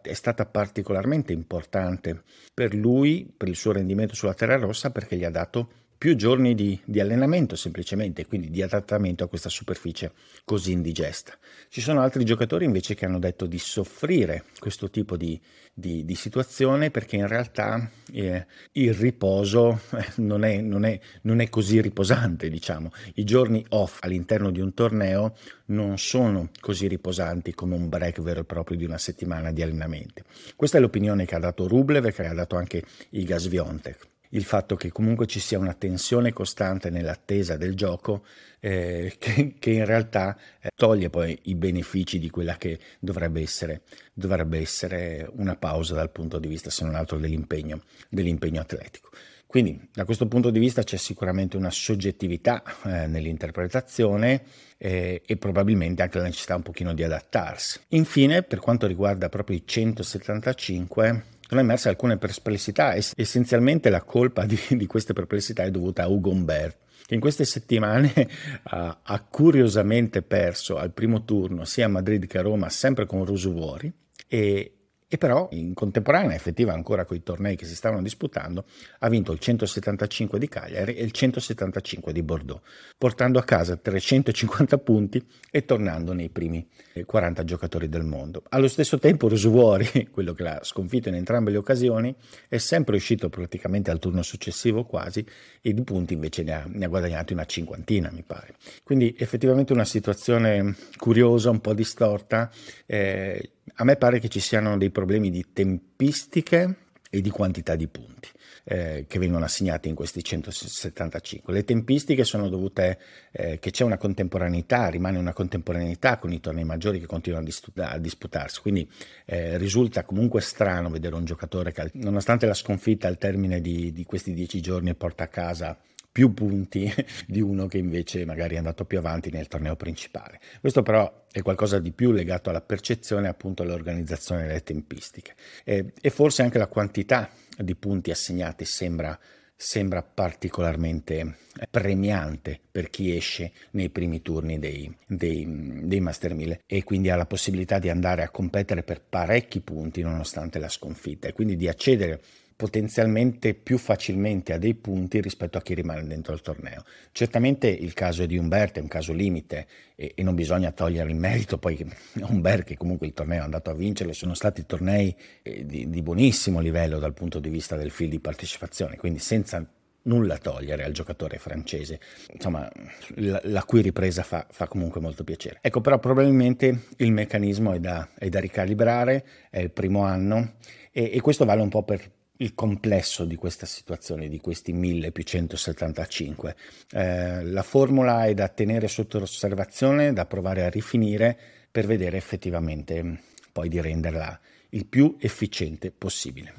è 0.00 0.14
stata 0.14 0.46
particolarmente 0.46 1.34
importante 1.34 2.22
per 2.54 2.74
lui, 2.74 3.30
per 3.36 3.48
il 3.48 3.56
suo 3.56 3.72
rendimento 3.72 4.14
sulla 4.14 4.32
terra 4.32 4.56
rossa, 4.56 4.90
perché 4.90 5.16
gli 5.16 5.24
ha 5.24 5.30
dato 5.30 5.70
più 5.98 6.14
giorni 6.14 6.54
di, 6.54 6.78
di, 6.84 7.00
allenamento 7.00 7.56
semplicemente, 7.56 8.26
quindi 8.26 8.50
di 8.50 8.62
adattamento 8.62 9.24
a 9.24 9.28
questa 9.28 9.48
superficie 9.48 10.12
così 10.44 10.72
indigesta. 10.72 11.36
Ci 11.68 11.80
sono 11.80 12.00
altri 12.00 12.24
giocatori 12.24 12.64
invece 12.64 12.94
che 12.94 13.06
hanno 13.06 13.18
detto 13.18 13.46
di 13.46 13.58
soffrire 13.58 14.44
questo 14.58 14.90
tipo 14.90 15.16
di, 15.16 15.40
di, 15.72 16.04
di 16.04 16.14
situazione 16.14 16.90
perché 16.90 17.16
in 17.16 17.26
realtà 17.26 17.90
eh, 18.12 18.46
il 18.72 18.94
riposo 18.94 19.80
eh, 19.92 20.04
non, 20.16 20.44
è, 20.44 20.60
non, 20.60 20.84
è, 20.84 20.98
non 21.22 21.40
è 21.40 21.48
così 21.48 21.80
riposante, 21.80 22.50
diciamo. 22.50 22.90
I 23.14 23.24
giorni 23.24 23.64
off 23.70 23.98
all'interno 24.02 24.50
di 24.50 24.60
un 24.60 24.74
torneo 24.74 25.34
non 25.66 25.98
sono 25.98 26.50
così 26.60 26.88
riposanti 26.88 27.54
come 27.54 27.74
un 27.74 27.88
break 27.88 28.20
vero 28.20 28.40
e 28.40 28.44
proprio 28.44 28.76
di 28.76 28.84
una 28.84 28.98
settimana 28.98 29.50
di 29.50 29.62
allenamenti. 29.62 30.22
Questa 30.54 30.78
è 30.78 30.80
l'opinione 30.80 31.24
che 31.24 31.34
ha 31.34 31.40
dato 31.40 31.66
Rublev 31.66 32.06
e 32.06 32.12
che 32.12 32.26
ha 32.26 32.34
dato 32.34 32.56
anche 32.56 32.84
Iga 33.10 33.38
Swiatek 33.38 34.14
il 34.36 34.44
fatto 34.44 34.76
che 34.76 34.92
comunque 34.92 35.26
ci 35.26 35.40
sia 35.40 35.58
una 35.58 35.72
tensione 35.72 36.32
costante 36.32 36.90
nell'attesa 36.90 37.56
del 37.56 37.74
gioco 37.74 38.24
eh, 38.60 39.16
che, 39.18 39.54
che, 39.58 39.70
in 39.70 39.84
realtà 39.84 40.36
eh, 40.60 40.70
toglie 40.74 41.10
poi 41.10 41.38
i 41.44 41.54
benefici 41.54 42.18
di 42.18 42.30
quella 42.30 42.56
che 42.56 42.78
dovrebbe 42.98 43.40
essere, 43.40 43.82
dovrebbe 44.12 44.58
essere 44.58 45.28
una 45.36 45.56
pausa 45.56 45.94
dal 45.94 46.10
punto 46.10 46.38
di 46.38 46.48
vista 46.48 46.70
se 46.70 46.84
non 46.84 46.94
altro 46.94 47.18
dell'impegno, 47.18 47.82
dell'impegno 48.08 48.60
atletico. 48.60 49.10
Quindi 49.46 49.88
da 49.92 50.04
questo 50.04 50.26
punto 50.26 50.50
di 50.50 50.58
vista 50.58 50.82
c'è 50.82 50.96
sicuramente 50.96 51.56
una 51.56 51.70
soggettività 51.70 52.62
eh, 52.84 53.06
nell'interpretazione 53.06 54.42
eh, 54.76 55.22
e 55.24 55.36
probabilmente 55.36 56.02
anche 56.02 56.18
la 56.18 56.24
necessità 56.24 56.56
un 56.56 56.62
pochino 56.62 56.92
di 56.92 57.04
adattarsi. 57.04 57.80
Infine, 57.90 58.42
per 58.42 58.58
quanto 58.58 58.86
riguarda 58.86 59.28
proprio 59.28 59.56
i 59.56 59.62
175, 59.64 61.24
sono 61.48 61.60
emerse 61.60 61.88
alcune 61.88 62.16
perplessità. 62.16 62.92
E 62.92 63.04
essenzialmente 63.16 63.90
la 63.90 64.02
colpa 64.02 64.46
di, 64.46 64.58
di 64.70 64.86
queste 64.86 65.12
perplessità 65.12 65.64
è 65.64 65.70
dovuta 65.70 66.04
a 66.04 66.08
Ugo 66.08 66.30
Humbert 66.30 66.84
che 67.06 67.14
in 67.14 67.20
queste 67.20 67.44
settimane 67.44 68.12
ha, 68.64 68.98
ha, 69.00 69.20
curiosamente 69.20 70.22
perso 70.22 70.76
al 70.76 70.90
primo 70.92 71.24
turno 71.24 71.64
sia 71.64 71.86
a 71.86 71.88
Madrid 71.88 72.26
che 72.26 72.38
a 72.38 72.42
Roma 72.42 72.68
sempre 72.68 73.06
con 73.06 73.24
Rusuvuori 73.24 73.92
e, 74.26 74.75
e 75.16 75.18
però 75.18 75.48
in 75.52 75.72
contemporanea 75.72 76.34
effettiva 76.34 76.74
ancora 76.74 77.06
con 77.06 77.16
i 77.16 77.22
tornei 77.22 77.56
che 77.56 77.64
si 77.64 77.74
stavano 77.74 78.02
disputando 78.02 78.66
ha 78.98 79.08
vinto 79.08 79.32
il 79.32 79.38
175 79.38 80.38
di 80.38 80.46
Cagliari 80.46 80.94
e 80.94 81.02
il 81.02 81.10
175 81.10 82.12
di 82.12 82.22
Bordeaux, 82.22 82.60
portando 82.98 83.38
a 83.38 83.42
casa 83.42 83.76
350 83.76 84.78
punti 84.78 85.26
e 85.50 85.64
tornando 85.64 86.12
nei 86.12 86.28
primi 86.28 86.66
40 87.04 87.44
giocatori 87.44 87.88
del 87.88 88.04
mondo. 88.04 88.42
Allo 88.50 88.68
stesso 88.68 88.98
tempo 88.98 89.28
Rosuori, 89.28 90.08
quello 90.12 90.34
che 90.34 90.42
l'ha 90.42 90.60
sconfitto 90.62 91.08
in 91.08 91.14
entrambe 91.14 91.50
le 91.50 91.56
occasioni, 91.56 92.14
è 92.48 92.58
sempre 92.58 92.96
uscito 92.96 93.30
praticamente 93.30 93.90
al 93.90 93.98
turno 93.98 94.22
successivo 94.22 94.84
quasi 94.84 95.24
e 95.62 95.72
di 95.72 95.82
punti 95.82 96.12
invece 96.12 96.42
ne 96.42 96.52
ha, 96.52 96.64
ne 96.68 96.84
ha 96.84 96.88
guadagnati 96.88 97.32
una 97.32 97.46
cinquantina 97.46 98.10
mi 98.12 98.22
pare. 98.22 98.54
Quindi 98.84 99.14
effettivamente 99.18 99.72
una 99.72 99.84
situazione 99.84 100.74
curiosa, 100.98 101.48
un 101.50 101.60
po' 101.60 101.72
distorta. 101.72 102.50
Eh, 102.84 103.50
a 103.74 103.84
me 103.84 103.96
pare 103.96 104.18
che 104.18 104.28
ci 104.28 104.40
siano 104.40 104.76
dei 104.78 104.90
problemi 104.90 105.30
di 105.30 105.46
tempistiche 105.52 106.76
e 107.10 107.20
di 107.20 107.30
quantità 107.30 107.76
di 107.76 107.86
punti 107.86 108.28
eh, 108.64 109.04
che 109.06 109.18
vengono 109.18 109.44
assegnati 109.44 109.88
in 109.88 109.94
questi 109.94 110.22
175. 110.22 111.52
Le 111.52 111.64
tempistiche 111.64 112.24
sono 112.24 112.48
dovute 112.48 112.98
eh, 113.30 113.58
che 113.58 113.70
c'è 113.70 113.84
una 113.84 113.96
contemporaneità, 113.96 114.88
rimane 114.88 115.18
una 115.18 115.32
contemporaneità 115.32 116.18
con 116.18 116.32
i 116.32 116.40
tornei 116.40 116.64
maggiori 116.64 116.98
che 116.98 117.06
continuano 117.06 117.44
a, 117.44 117.48
distu- 117.48 117.78
a 117.78 117.98
disputarsi, 117.98 118.60
quindi 118.60 118.88
eh, 119.24 119.56
risulta 119.56 120.04
comunque 120.04 120.40
strano 120.40 120.90
vedere 120.90 121.14
un 121.14 121.24
giocatore 121.24 121.72
che 121.72 121.90
nonostante 121.94 122.46
la 122.46 122.54
sconfitta 122.54 123.06
al 123.06 123.18
termine 123.18 123.60
di, 123.60 123.92
di 123.92 124.04
questi 124.04 124.32
dieci 124.32 124.60
giorni 124.60 124.94
porta 124.94 125.24
a 125.24 125.28
casa 125.28 125.78
più 126.16 126.32
punti 126.32 126.90
di 127.28 127.42
uno 127.42 127.66
che 127.66 127.76
invece 127.76 128.24
magari 128.24 128.54
è 128.54 128.56
andato 128.56 128.86
più 128.86 128.96
avanti 128.96 129.30
nel 129.30 129.48
torneo 129.48 129.76
principale. 129.76 130.40
Questo 130.60 130.82
però 130.82 131.26
è 131.30 131.42
qualcosa 131.42 131.78
di 131.78 131.92
più 131.92 132.10
legato 132.10 132.48
alla 132.48 132.62
percezione 132.62 133.28
appunto 133.28 133.62
all'organizzazione 133.62 134.46
delle 134.46 134.62
tempistiche. 134.62 135.34
E, 135.62 135.92
e 136.00 136.08
forse 136.08 136.40
anche 136.40 136.56
la 136.56 136.68
quantità 136.68 137.28
di 137.58 137.74
punti 137.74 138.10
assegnati 138.10 138.64
sembra 138.64 139.18
sembra 139.58 140.02
particolarmente 140.02 141.36
premiante 141.70 142.60
per 142.70 142.90
chi 142.90 143.16
esce 143.16 143.52
nei 143.70 143.88
primi 143.88 144.20
turni 144.20 144.58
dei, 144.58 144.94
dei, 145.06 145.46
dei 145.82 146.00
Master 146.00 146.34
1000 146.34 146.60
e 146.66 146.84
quindi 146.84 147.08
ha 147.08 147.16
la 147.16 147.24
possibilità 147.24 147.78
di 147.78 147.88
andare 147.88 148.22
a 148.22 148.28
competere 148.28 148.82
per 148.82 149.00
parecchi 149.00 149.60
punti 149.60 150.02
nonostante 150.02 150.58
la 150.58 150.68
sconfitta. 150.68 151.28
E 151.28 151.32
quindi 151.32 151.56
di 151.56 151.68
accedere 151.68 152.20
potenzialmente 152.56 153.52
più 153.52 153.76
facilmente 153.76 154.54
a 154.54 154.58
dei 154.58 154.74
punti 154.74 155.20
rispetto 155.20 155.58
a 155.58 155.60
chi 155.60 155.74
rimane 155.74 156.06
dentro 156.06 156.32
il 156.32 156.40
torneo. 156.40 156.84
Certamente 157.12 157.68
il 157.68 157.92
caso 157.92 158.24
di 158.24 158.38
Umberto 158.38 158.78
è 158.78 158.82
un 158.82 158.88
caso 158.88 159.12
limite 159.12 159.66
e, 159.94 160.12
e 160.14 160.22
non 160.22 160.34
bisogna 160.34 160.72
togliere 160.72 161.10
il 161.10 161.16
merito, 161.16 161.58
poi 161.58 161.86
Umberto 162.22 162.64
che 162.64 162.76
comunque 162.78 163.06
il 163.06 163.12
torneo 163.12 163.40
è 163.40 163.44
andato 163.44 163.70
a 163.70 163.74
vincerlo, 163.74 164.14
sono 164.14 164.32
stati 164.32 164.64
tornei 164.64 165.14
eh, 165.42 165.66
di, 165.66 165.90
di 165.90 166.02
buonissimo 166.02 166.58
livello 166.58 166.98
dal 166.98 167.12
punto 167.12 167.38
di 167.40 167.50
vista 167.50 167.76
del 167.76 167.90
fil 167.90 168.08
di 168.08 168.20
partecipazione, 168.20 168.96
quindi 168.96 169.18
senza 169.18 169.64
nulla 170.06 170.38
togliere 170.38 170.84
al 170.84 170.92
giocatore 170.92 171.38
francese, 171.38 172.00
insomma 172.32 172.70
la, 173.16 173.40
la 173.44 173.64
cui 173.64 173.82
ripresa 173.82 174.22
fa, 174.22 174.46
fa, 174.48 174.66
comunque 174.66 175.00
molto 175.00 175.24
piacere. 175.24 175.58
Ecco 175.60 175.80
però 175.80 175.98
probabilmente 175.98 176.84
il 176.96 177.12
meccanismo 177.12 177.72
è 177.72 177.80
da, 177.80 178.08
è 178.16 178.28
da 178.28 178.40
ricalibrare, 178.40 179.26
è 179.50 179.58
il 179.58 179.70
primo 179.70 180.04
anno 180.04 180.54
e, 180.90 181.10
e 181.12 181.20
questo 181.20 181.44
vale 181.44 181.60
un 181.60 181.68
po' 181.68 181.82
per 181.82 182.14
il 182.38 182.54
complesso 182.54 183.24
di 183.24 183.36
questa 183.36 183.66
situazione, 183.66 184.28
di 184.28 184.38
questi 184.38 184.72
1000 184.72 185.12
più 185.12 185.22
175. 185.22 186.56
Eh, 186.90 187.44
la 187.44 187.62
formula 187.62 188.24
è 188.24 188.34
da 188.34 188.48
tenere 188.48 188.88
sotto 188.88 189.18
osservazione, 189.18 190.12
da 190.12 190.26
provare 190.26 190.64
a 190.64 190.68
rifinire 190.68 191.38
per 191.70 191.86
vedere 191.86 192.16
effettivamente 192.16 193.20
poi 193.52 193.68
di 193.68 193.80
renderla 193.80 194.38
il 194.70 194.86
più 194.86 195.16
efficiente 195.18 195.90
possibile. 195.90 196.54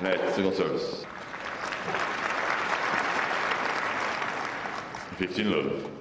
Net, 0.00 0.32
single 0.32 0.54
service. 0.54 1.06
15 5.16 5.42
love. 5.44 5.94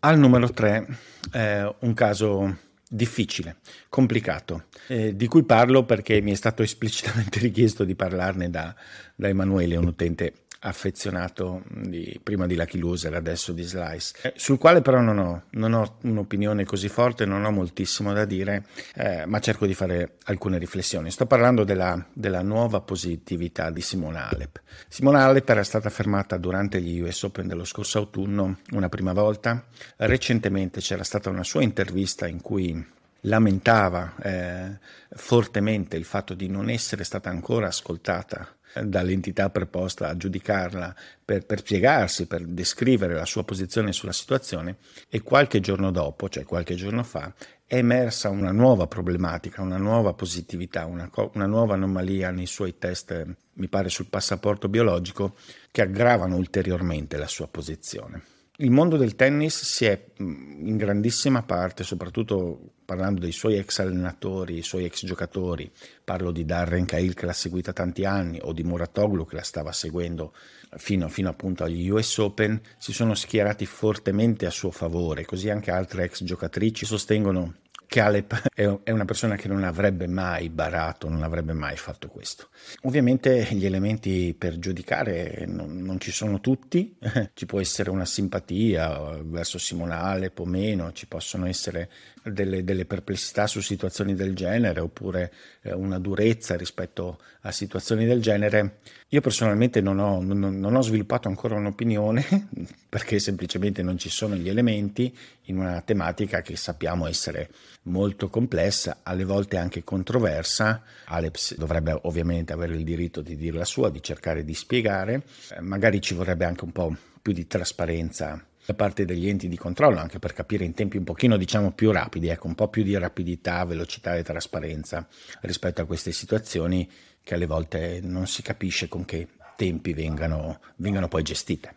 Al 0.00 0.18
numero 0.18 0.48
3 0.48 0.86
eh, 1.32 1.76
un 1.80 1.94
caso 1.94 2.56
difficile, 2.92 3.58
complicato, 3.88 4.64
eh, 4.88 5.14
di 5.14 5.28
cui 5.28 5.44
parlo 5.44 5.84
perché 5.84 6.20
mi 6.20 6.32
è 6.32 6.34
stato 6.34 6.64
esplicitamente 6.64 7.38
richiesto 7.40 7.84
di 7.84 7.94
parlarne 7.94 8.50
da, 8.50 8.74
da 9.14 9.28
Emanuele, 9.28 9.76
un 9.76 9.86
utente 9.86 10.32
affezionato 10.60 11.62
di, 11.68 12.20
prima 12.22 12.46
di 12.46 12.54
Lucky 12.54 12.78
Loser, 12.78 13.14
adesso 13.14 13.52
di 13.52 13.62
Slice, 13.62 14.14
eh, 14.22 14.32
sul 14.36 14.58
quale 14.58 14.82
però 14.82 15.00
non 15.00 15.18
ho, 15.18 15.42
non 15.50 15.72
ho, 15.72 15.96
un'opinione 16.02 16.64
così 16.64 16.88
forte, 16.88 17.24
non 17.24 17.44
ho 17.44 17.50
moltissimo 17.50 18.12
da 18.12 18.24
dire, 18.24 18.64
eh, 18.94 19.24
ma 19.26 19.40
cerco 19.40 19.66
di 19.66 19.74
fare 19.74 20.16
alcune 20.24 20.58
riflessioni. 20.58 21.10
Sto 21.10 21.26
parlando 21.26 21.64
della, 21.64 22.04
della 22.12 22.42
nuova 22.42 22.80
positività 22.80 23.70
di 23.70 23.80
Simona 23.80 24.28
Alep. 24.28 24.60
Simona 24.88 25.24
Alep 25.24 25.48
era 25.48 25.64
stata 25.64 25.88
fermata 25.88 26.36
durante 26.36 26.80
gli 26.80 27.00
US 27.00 27.22
Open 27.22 27.46
dello 27.46 27.64
scorso 27.64 27.98
autunno 27.98 28.58
una 28.72 28.88
prima 28.88 29.12
volta, 29.12 29.64
recentemente 29.96 30.80
c'era 30.80 31.04
stata 31.04 31.30
una 31.30 31.44
sua 31.44 31.62
intervista 31.62 32.26
in 32.26 32.40
cui 32.42 32.98
lamentava 33.24 34.14
eh, 34.22 34.78
fortemente 35.10 35.96
il 35.96 36.04
fatto 36.04 36.34
di 36.34 36.48
non 36.48 36.70
essere 36.70 37.04
stata 37.04 37.28
ancora 37.28 37.66
ascoltata 37.66 38.48
dall'entità 38.84 39.50
preposta 39.50 40.08
a 40.08 40.16
giudicarla 40.16 40.94
per, 41.24 41.44
per, 41.46 41.58
spiegarsi, 41.60 42.26
per 42.26 42.44
descrivere 42.44 43.14
la 43.14 43.24
sua 43.24 43.44
posizione 43.44 43.92
sulla 43.92 44.12
situazione 44.12 44.76
e 45.08 45.22
qualche 45.22 45.60
giorno 45.60 45.90
dopo, 45.90 46.28
cioè 46.28 46.44
qualche 46.44 46.74
giorno 46.74 47.02
fa, 47.02 47.32
è 47.66 47.76
emersa 47.76 48.30
una 48.30 48.50
nuova 48.50 48.86
problematica, 48.86 49.62
una 49.62 49.76
nuova 49.76 50.12
positività, 50.12 50.86
una, 50.86 51.08
una 51.34 51.46
nuova 51.46 51.74
anomalia 51.74 52.30
nei 52.30 52.46
suoi 52.46 52.78
test, 52.78 53.26
mi 53.54 53.68
pare 53.68 53.88
sul 53.88 54.06
passaporto 54.06 54.68
biologico, 54.68 55.36
che 55.70 55.82
aggravano 55.82 56.36
ulteriormente 56.36 57.16
la 57.16 57.28
sua 57.28 57.46
posizione. 57.46 58.29
Il 58.62 58.70
mondo 58.70 58.98
del 58.98 59.16
tennis 59.16 59.62
si 59.62 59.86
è 59.86 59.98
in 60.18 60.76
grandissima 60.76 61.42
parte, 61.42 61.82
soprattutto 61.82 62.72
parlando 62.84 63.20
dei 63.20 63.32
suoi 63.32 63.56
ex 63.56 63.78
allenatori, 63.78 64.58
i 64.58 64.62
suoi 64.62 64.84
ex 64.84 65.06
giocatori, 65.06 65.70
parlo 66.04 66.30
di 66.30 66.44
Darren 66.44 66.84
Cahill 66.84 67.14
che 67.14 67.24
l'ha 67.24 67.32
seguita 67.32 67.72
tanti 67.72 68.04
anni 68.04 68.38
o 68.42 68.52
di 68.52 68.62
Muratoglu 68.62 69.24
che 69.26 69.36
la 69.36 69.42
stava 69.42 69.72
seguendo 69.72 70.34
fino, 70.76 71.08
fino 71.08 71.30
appunto 71.30 71.64
agli 71.64 71.88
US 71.88 72.18
Open, 72.18 72.60
si 72.76 72.92
sono 72.92 73.14
schierati 73.14 73.64
fortemente 73.64 74.44
a 74.44 74.50
suo 74.50 74.70
favore, 74.70 75.24
così 75.24 75.48
anche 75.48 75.70
altre 75.70 76.04
ex 76.04 76.22
giocatrici 76.22 76.84
sostengono 76.84 77.54
che 77.90 77.98
Alep 77.98 78.52
è 78.54 78.90
una 78.92 79.04
persona 79.04 79.34
che 79.34 79.48
non 79.48 79.64
avrebbe 79.64 80.06
mai 80.06 80.48
barato, 80.48 81.08
non 81.08 81.24
avrebbe 81.24 81.54
mai 81.54 81.76
fatto 81.76 82.06
questo. 82.06 82.50
Ovviamente 82.82 83.48
gli 83.50 83.66
elementi 83.66 84.32
per 84.38 84.60
giudicare 84.60 85.44
non, 85.48 85.78
non 85.78 85.98
ci 85.98 86.12
sono 86.12 86.40
tutti, 86.40 86.96
ci 87.34 87.46
può 87.46 87.58
essere 87.58 87.90
una 87.90 88.04
simpatia 88.04 89.18
verso 89.24 89.58
Simona 89.58 90.02
Alep 90.02 90.38
o 90.38 90.44
meno, 90.44 90.92
ci 90.92 91.08
possono 91.08 91.46
essere 91.46 91.90
delle, 92.22 92.62
delle 92.62 92.84
perplessità 92.84 93.48
su 93.48 93.60
situazioni 93.60 94.14
del 94.14 94.36
genere 94.36 94.78
oppure 94.78 95.32
eh, 95.62 95.72
una 95.72 95.98
durezza 95.98 96.56
rispetto 96.56 97.18
a 97.40 97.50
situazioni 97.50 98.06
del 98.06 98.20
genere. 98.22 98.76
Io 99.08 99.20
personalmente 99.20 99.80
non 99.80 99.98
ho, 99.98 100.20
non, 100.20 100.38
non 100.38 100.76
ho 100.76 100.82
sviluppato 100.82 101.26
ancora 101.26 101.56
un'opinione 101.56 102.48
perché 102.88 103.18
semplicemente 103.18 103.82
non 103.82 103.98
ci 103.98 104.10
sono 104.10 104.36
gli 104.36 104.48
elementi 104.48 105.12
in 105.46 105.58
una 105.58 105.80
tematica 105.80 106.40
che 106.42 106.54
sappiamo 106.54 107.08
essere 107.08 107.50
molto 107.82 108.28
complessa, 108.28 108.98
alle 109.02 109.24
volte 109.24 109.56
anche 109.56 109.84
controversa. 109.84 110.82
Alex 111.06 111.56
dovrebbe 111.56 111.98
ovviamente 112.02 112.52
avere 112.52 112.74
il 112.74 112.84
diritto 112.84 113.20
di 113.22 113.36
dire 113.36 113.58
la 113.58 113.64
sua, 113.64 113.90
di 113.90 114.02
cercare 114.02 114.44
di 114.44 114.54
spiegare, 114.54 115.22
eh, 115.50 115.60
magari 115.60 116.00
ci 116.00 116.14
vorrebbe 116.14 116.44
anche 116.44 116.64
un 116.64 116.72
po' 116.72 116.94
più 117.22 117.32
di 117.32 117.46
trasparenza 117.46 118.44
da 118.64 118.74
parte 118.74 119.04
degli 119.04 119.28
enti 119.28 119.48
di 119.48 119.56
controllo, 119.56 119.98
anche 119.98 120.18
per 120.18 120.32
capire 120.32 120.64
in 120.64 120.74
tempi 120.74 120.96
un 120.96 121.04
pochino 121.04 121.36
diciamo 121.36 121.72
più 121.72 121.90
rapidi, 121.90 122.28
ecco, 122.28 122.46
un 122.46 122.54
po' 122.54 122.68
più 122.68 122.82
di 122.82 122.96
rapidità, 122.96 123.64
velocità 123.64 124.14
e 124.14 124.22
trasparenza 124.22 125.06
rispetto 125.40 125.80
a 125.80 125.86
queste 125.86 126.12
situazioni 126.12 126.88
che 127.22 127.34
alle 127.34 127.46
volte 127.46 128.00
non 128.02 128.26
si 128.26 128.42
capisce 128.42 128.88
con 128.88 129.04
che 129.04 129.28
tempi 129.56 129.92
vengano, 129.92 130.60
vengano 130.76 131.08
poi 131.08 131.22
gestite. 131.22 131.74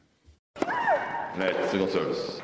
Net. 1.35 1.69
15 1.69 1.97
love. 1.97 2.43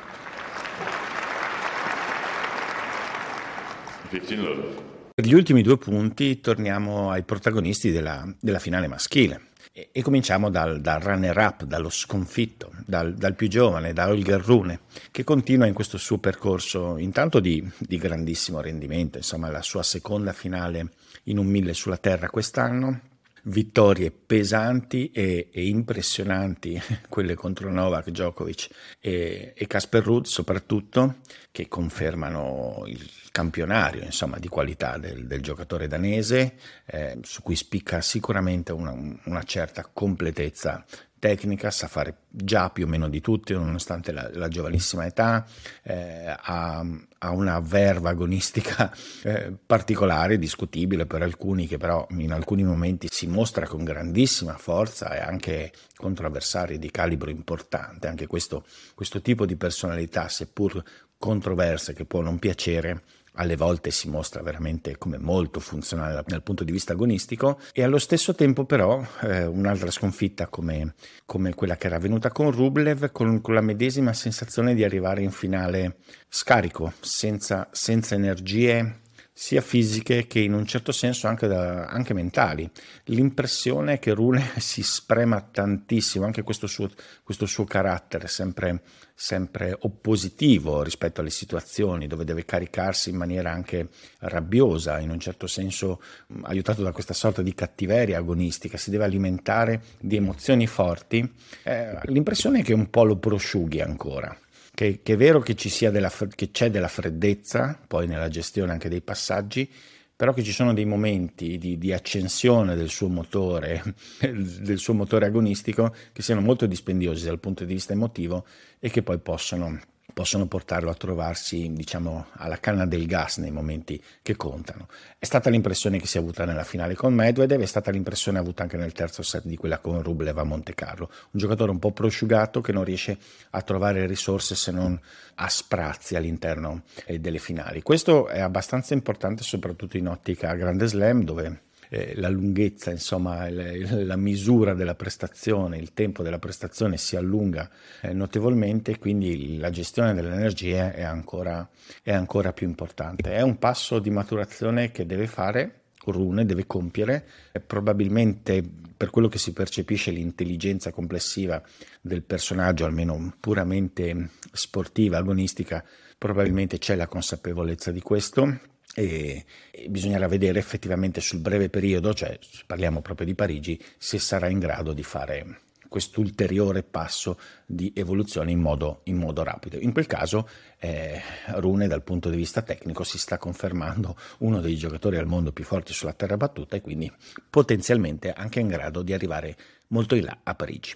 Per 4.10 5.24
gli 5.24 5.34
ultimi 5.34 5.62
due 5.62 5.78
punti 5.78 6.40
torniamo 6.40 7.10
ai 7.10 7.22
protagonisti 7.22 7.92
della, 7.92 8.26
della 8.40 8.58
finale 8.58 8.88
maschile 8.88 9.50
e, 9.72 9.90
e 9.92 10.02
cominciamo 10.02 10.50
dal, 10.50 10.80
dal, 10.80 11.00
runner-up, 11.00 11.62
dallo 11.62 11.90
sconfitto, 11.90 12.72
dal, 12.84 13.14
dal, 13.14 13.36
più 13.36 13.48
giovane, 13.48 13.92
da 13.92 14.08
Olger 14.08 14.40
Rune, 14.40 14.80
che 15.12 15.22
continua 15.22 15.66
in 15.66 15.74
questo 15.74 15.96
suo 15.96 16.18
percorso 16.18 16.98
intanto 16.98 17.38
di, 17.38 17.64
di 17.78 17.98
grandissimo 17.98 18.60
rendimento, 18.60 19.18
insomma 19.18 19.48
la 19.48 19.62
sua 19.62 19.84
seconda 19.84 20.32
finale 20.32 20.88
in 21.24 21.38
un 21.38 21.46
mille 21.46 21.72
sulla 21.74 21.98
terra 21.98 22.28
quest'anno, 22.28 23.00
vittorie 23.44 24.10
pesanti 24.10 25.10
e, 25.10 25.48
e 25.52 25.66
impressionanti, 25.66 26.80
quelle 27.08 27.34
contro 27.34 27.70
Novak, 27.70 28.10
Djokovic 28.10 28.68
e, 29.00 29.52
e 29.56 29.66
Casper 29.66 30.02
Ruud 30.02 30.26
soprattutto, 30.26 31.16
che 31.50 31.68
confermano 31.68 32.84
il 32.86 33.08
campionario 33.32 34.02
insomma, 34.02 34.38
di 34.38 34.48
qualità 34.48 34.98
del, 34.98 35.26
del 35.26 35.40
giocatore 35.40 35.88
danese, 35.88 36.54
eh, 36.86 37.18
su 37.22 37.42
cui 37.42 37.56
spicca 37.56 38.00
sicuramente 38.00 38.72
una, 38.72 38.94
una 39.24 39.42
certa 39.42 39.88
completezza 39.92 40.84
tecnica, 41.20 41.70
sa 41.70 41.86
fare 41.86 42.22
già 42.28 42.70
più 42.70 42.86
o 42.86 42.88
meno 42.88 43.08
di 43.08 43.20
tutti, 43.20 43.52
nonostante 43.52 44.10
la, 44.10 44.28
la 44.32 44.48
giovanissima 44.48 45.06
età, 45.06 45.46
eh, 45.82 46.34
ha, 46.36 46.84
ha, 47.18 47.30
una 47.30 47.60
verva 47.60 48.10
agonistica 48.10 48.92
eh, 49.22 49.52
particolare, 49.64 50.38
discutibile 50.38 51.06
per 51.06 51.22
alcuni, 51.22 51.68
che 51.68 51.76
però 51.76 52.04
in 52.16 52.32
alcuni 52.32 52.64
momenti 52.64 53.06
si 53.08 53.28
mostra 53.28 53.68
con 53.68 53.84
grandissima 53.84 54.56
forza 54.56 55.14
e 55.14 55.20
anche 55.20 55.70
contro 55.94 56.26
avversari 56.26 56.78
di 56.78 56.90
calibro 56.90 57.30
importante. 57.30 58.08
Anche 58.08 58.26
questo, 58.26 58.64
questo 58.96 59.20
tipo 59.20 59.46
di 59.46 59.54
personalità, 59.54 60.28
seppur 60.28 60.82
controversa, 61.16 61.92
che 61.92 62.06
può 62.06 62.22
non 62.22 62.38
piacere, 62.38 63.02
alle 63.34 63.56
volte 63.56 63.90
si 63.90 64.08
mostra 64.08 64.42
veramente 64.42 64.98
come 64.98 65.18
molto 65.18 65.60
funzionale 65.60 66.22
dal 66.26 66.42
punto 66.42 66.64
di 66.64 66.72
vista 66.72 66.92
agonistico 66.92 67.60
e 67.72 67.82
allo 67.82 67.98
stesso 67.98 68.34
tempo 68.34 68.64
però 68.64 69.04
eh, 69.22 69.46
un'altra 69.46 69.90
sconfitta 69.90 70.48
come, 70.48 70.94
come, 71.26 71.54
quella 71.54 71.76
che 71.76 71.86
era 71.86 71.96
avvenuta 71.96 72.30
con 72.30 72.50
Rublev 72.50 73.12
con, 73.12 73.40
con, 73.40 73.54
la 73.54 73.60
medesima 73.60 74.12
sensazione 74.12 74.74
di 74.74 74.84
arrivare 74.84 75.22
in 75.22 75.30
finale 75.30 75.98
scarico, 76.28 76.92
senza, 77.00 77.68
senza 77.70 78.14
energie 78.14 78.98
sia 79.40 79.62
fisiche 79.62 80.26
che 80.26 80.40
in 80.40 80.52
un 80.52 80.66
certo 80.66 80.92
senso 80.92 81.26
anche, 81.26 81.46
da, 81.46 81.86
anche 81.86 82.12
mentali. 82.12 82.70
L'impressione 83.04 83.94
è 83.94 83.98
che 83.98 84.12
Rune 84.12 84.50
si 84.60 84.82
sprema 84.82 85.40
tantissimo, 85.40 86.26
anche 86.26 86.42
questo 86.42 86.66
suo, 86.66 86.90
questo 87.22 87.46
suo 87.46 87.64
carattere 87.64 88.28
sempre, 88.28 88.82
sempre, 89.14 89.74
oppositivo 89.80 90.82
rispetto 90.82 91.22
alle 91.22 91.30
situazioni, 91.30 92.06
dove 92.06 92.24
deve 92.24 92.44
caricarsi 92.44 93.08
in 93.08 93.16
maniera 93.16 93.50
anche 93.50 93.88
rabbiosa, 94.18 94.98
in 94.98 95.08
un 95.08 95.18
certo 95.18 95.46
senso 95.46 96.02
aiutato 96.42 96.82
da 96.82 96.92
questa 96.92 97.14
sorta 97.14 97.40
di 97.40 97.54
cattiveria 97.54 98.18
agonistica, 98.18 98.76
si 98.76 98.90
deve 98.90 99.04
alimentare 99.04 99.80
di 99.98 100.16
emozioni 100.16 100.66
forti. 100.66 101.26
Eh, 101.62 101.98
l'impressione 102.02 102.58
è 102.58 102.62
che 102.62 102.74
un 102.74 102.90
po' 102.90 103.04
lo 103.04 103.16
prosciughi 103.16 103.80
ancora 103.80 104.36
che, 104.80 105.00
che 105.02 105.12
è 105.12 105.16
vero 105.18 105.40
che, 105.40 105.54
della, 105.90 106.10
che 106.34 106.50
c'è 106.50 106.70
della 106.70 106.88
freddezza 106.88 107.78
poi 107.86 108.06
nella 108.06 108.30
gestione 108.30 108.72
anche 108.72 108.88
dei 108.88 109.02
passaggi, 109.02 109.70
però 110.16 110.32
che 110.32 110.42
ci 110.42 110.52
sono 110.52 110.72
dei 110.72 110.86
momenti 110.86 111.58
di, 111.58 111.76
di, 111.76 111.92
accensione 111.92 112.74
del 112.74 112.88
suo 112.88 113.08
motore, 113.08 113.82
del 114.24 114.78
suo 114.78 114.94
motore 114.94 115.26
agonistico, 115.26 115.94
che 116.14 116.22
siano 116.22 116.40
molto 116.40 116.64
dispendiosi 116.64 117.26
dal 117.26 117.38
punto 117.38 117.66
di 117.66 117.74
vista 117.74 117.92
emotivo 117.92 118.46
e 118.78 118.88
che 118.88 119.02
poi 119.02 119.18
possono 119.18 119.78
possono 120.12 120.46
portarlo 120.46 120.90
a 120.90 120.94
trovarsi, 120.94 121.72
diciamo, 121.72 122.26
alla 122.32 122.58
canna 122.58 122.86
del 122.86 123.06
gas 123.06 123.38
nei 123.38 123.50
momenti 123.50 124.02
che 124.22 124.36
contano. 124.36 124.88
È 125.18 125.24
stata 125.24 125.50
l'impressione 125.50 125.98
che 125.98 126.06
si 126.06 126.16
è 126.16 126.20
avuta 126.20 126.44
nella 126.44 126.64
finale 126.64 126.94
con 126.94 127.14
Medvedev, 127.14 127.60
è 127.60 127.66
stata 127.66 127.90
l'impressione 127.90 128.38
avuta 128.38 128.62
anche 128.62 128.76
nel 128.76 128.92
terzo 128.92 129.22
set 129.22 129.44
di 129.44 129.56
quella 129.56 129.78
con 129.78 130.02
Rublev 130.02 130.36
a 130.38 130.44
Monte 130.44 130.74
Carlo. 130.74 131.10
Un 131.30 131.40
giocatore 131.40 131.70
un 131.70 131.78
po' 131.78 131.92
prosciugato 131.92 132.60
che 132.60 132.72
non 132.72 132.84
riesce 132.84 133.18
a 133.50 133.62
trovare 133.62 134.06
risorse 134.06 134.54
se 134.54 134.70
non 134.70 134.98
a 135.36 135.48
sprazzi 135.48 136.16
all'interno 136.16 136.82
eh, 137.06 137.18
delle 137.18 137.38
finali. 137.38 137.82
Questo 137.82 138.28
è 138.28 138.40
abbastanza 138.40 138.94
importante 138.94 139.42
soprattutto 139.42 139.96
in 139.96 140.08
ottica 140.08 140.54
Grande 140.54 140.86
Slam 140.86 141.24
dove 141.24 141.62
eh, 141.90 142.14
la 142.16 142.28
lunghezza, 142.28 142.90
insomma, 142.90 143.46
il, 143.48 144.06
la 144.06 144.16
misura 144.16 144.74
della 144.74 144.94
prestazione, 144.94 145.76
il 145.76 145.92
tempo 145.92 146.22
della 146.22 146.38
prestazione 146.38 146.96
si 146.96 147.16
allunga 147.16 147.68
eh, 148.00 148.12
notevolmente, 148.12 148.98
quindi 148.98 149.58
la 149.58 149.70
gestione 149.70 150.14
delle 150.14 150.32
energie 150.32 150.94
è 150.94 151.02
ancora, 151.02 151.68
è 152.02 152.12
ancora 152.12 152.52
più 152.52 152.66
importante. 152.66 153.34
È 153.34 153.42
un 153.42 153.58
passo 153.58 153.98
di 153.98 154.10
maturazione 154.10 154.90
che 154.90 155.04
deve 155.04 155.26
fare 155.26 155.74
Rune 156.02 156.46
deve 156.46 156.66
compiere, 156.66 157.26
probabilmente 157.66 158.64
per 158.96 159.10
quello 159.10 159.28
che 159.28 159.38
si 159.38 159.52
percepisce 159.52 160.10
l'intelligenza 160.10 160.90
complessiva 160.92 161.62
del 162.00 162.22
personaggio, 162.22 162.86
almeno 162.86 163.34
puramente 163.38 164.30
sportiva, 164.52 165.18
agonistica, 165.18 165.84
probabilmente 166.16 166.78
c'è 166.78 166.94
la 166.94 167.06
consapevolezza 167.06 167.90
di 167.90 168.00
questo 168.00 168.60
e, 168.94 169.44
e 169.70 169.88
bisognerà 169.88 170.26
vedere 170.28 170.58
effettivamente 170.58 171.20
sul 171.20 171.40
breve 171.40 171.68
periodo, 171.68 172.12
cioè 172.14 172.38
parliamo 172.66 173.00
proprio 173.00 173.26
di 173.26 173.34
Parigi, 173.34 173.80
se 173.98 174.18
sarà 174.18 174.48
in 174.48 174.58
grado 174.58 174.92
di 174.92 175.02
fare 175.02 175.60
quest'ulteriore 175.90 176.84
passo 176.84 177.38
di 177.66 177.92
evoluzione 177.94 178.52
in 178.52 178.60
modo, 178.60 179.00
in 179.04 179.16
modo 179.16 179.42
rapido. 179.42 179.76
In 179.78 179.92
quel 179.92 180.06
caso 180.06 180.48
eh, 180.78 181.20
Rune 181.56 181.88
dal 181.88 182.04
punto 182.04 182.30
di 182.30 182.36
vista 182.36 182.62
tecnico 182.62 183.02
si 183.02 183.18
sta 183.18 183.36
confermando 183.36 184.16
uno 184.38 184.60
dei 184.60 184.76
giocatori 184.76 185.16
al 185.16 185.26
mondo 185.26 185.52
più 185.52 185.64
forti 185.64 185.92
sulla 185.92 186.12
terra 186.12 186.36
battuta 186.36 186.76
e 186.76 186.80
quindi 186.80 187.12
potenzialmente 187.50 188.32
anche 188.32 188.60
in 188.60 188.68
grado 188.68 189.02
di 189.02 189.12
arrivare 189.12 189.56
molto 189.88 190.14
in 190.14 190.24
là 190.24 190.38
a 190.44 190.54
Parigi. 190.54 190.94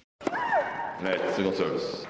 Net, 1.00 1.34
single 1.34 1.54
service. 1.54 2.06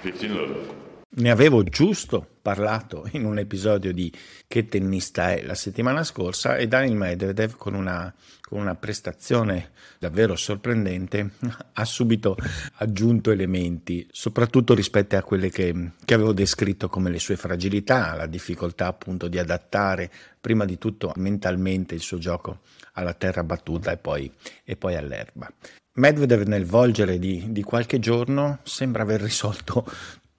15 0.00 0.28
love. 0.28 0.87
Ne 1.18 1.30
avevo 1.30 1.64
giusto 1.64 2.24
parlato 2.40 3.08
in 3.12 3.24
un 3.24 3.38
episodio 3.38 3.92
di 3.92 4.12
Che 4.46 4.66
tennista 4.66 5.32
è 5.32 5.42
la 5.42 5.56
settimana 5.56 6.04
scorsa 6.04 6.56
e 6.56 6.68
Daniel 6.68 6.94
Medvedev 6.94 7.56
con 7.56 7.74
una, 7.74 8.14
con 8.40 8.60
una 8.60 8.76
prestazione 8.76 9.72
davvero 9.98 10.36
sorprendente 10.36 11.32
ha 11.72 11.84
subito 11.84 12.36
aggiunto 12.74 13.32
elementi, 13.32 14.06
soprattutto 14.12 14.74
rispetto 14.74 15.16
a 15.16 15.24
quelle 15.24 15.50
che, 15.50 15.90
che 16.04 16.14
avevo 16.14 16.32
descritto 16.32 16.88
come 16.88 17.10
le 17.10 17.18
sue 17.18 17.34
fragilità, 17.34 18.14
la 18.14 18.26
difficoltà 18.26 18.86
appunto 18.86 19.26
di 19.26 19.40
adattare 19.40 20.12
prima 20.40 20.64
di 20.64 20.78
tutto 20.78 21.12
mentalmente 21.16 21.96
il 21.96 22.00
suo 22.00 22.18
gioco 22.18 22.60
alla 22.92 23.14
terra 23.14 23.42
battuta 23.42 23.90
e 23.90 23.96
poi, 23.96 24.32
e 24.62 24.76
poi 24.76 24.94
all'erba. 24.94 25.52
Medvedev 25.94 26.46
nel 26.46 26.64
volgere 26.64 27.18
di, 27.18 27.46
di, 27.48 27.64
qualche 27.64 27.98
giorno 27.98 28.60
sembra 28.62 29.02
aver 29.02 29.20
risolto 29.20 29.84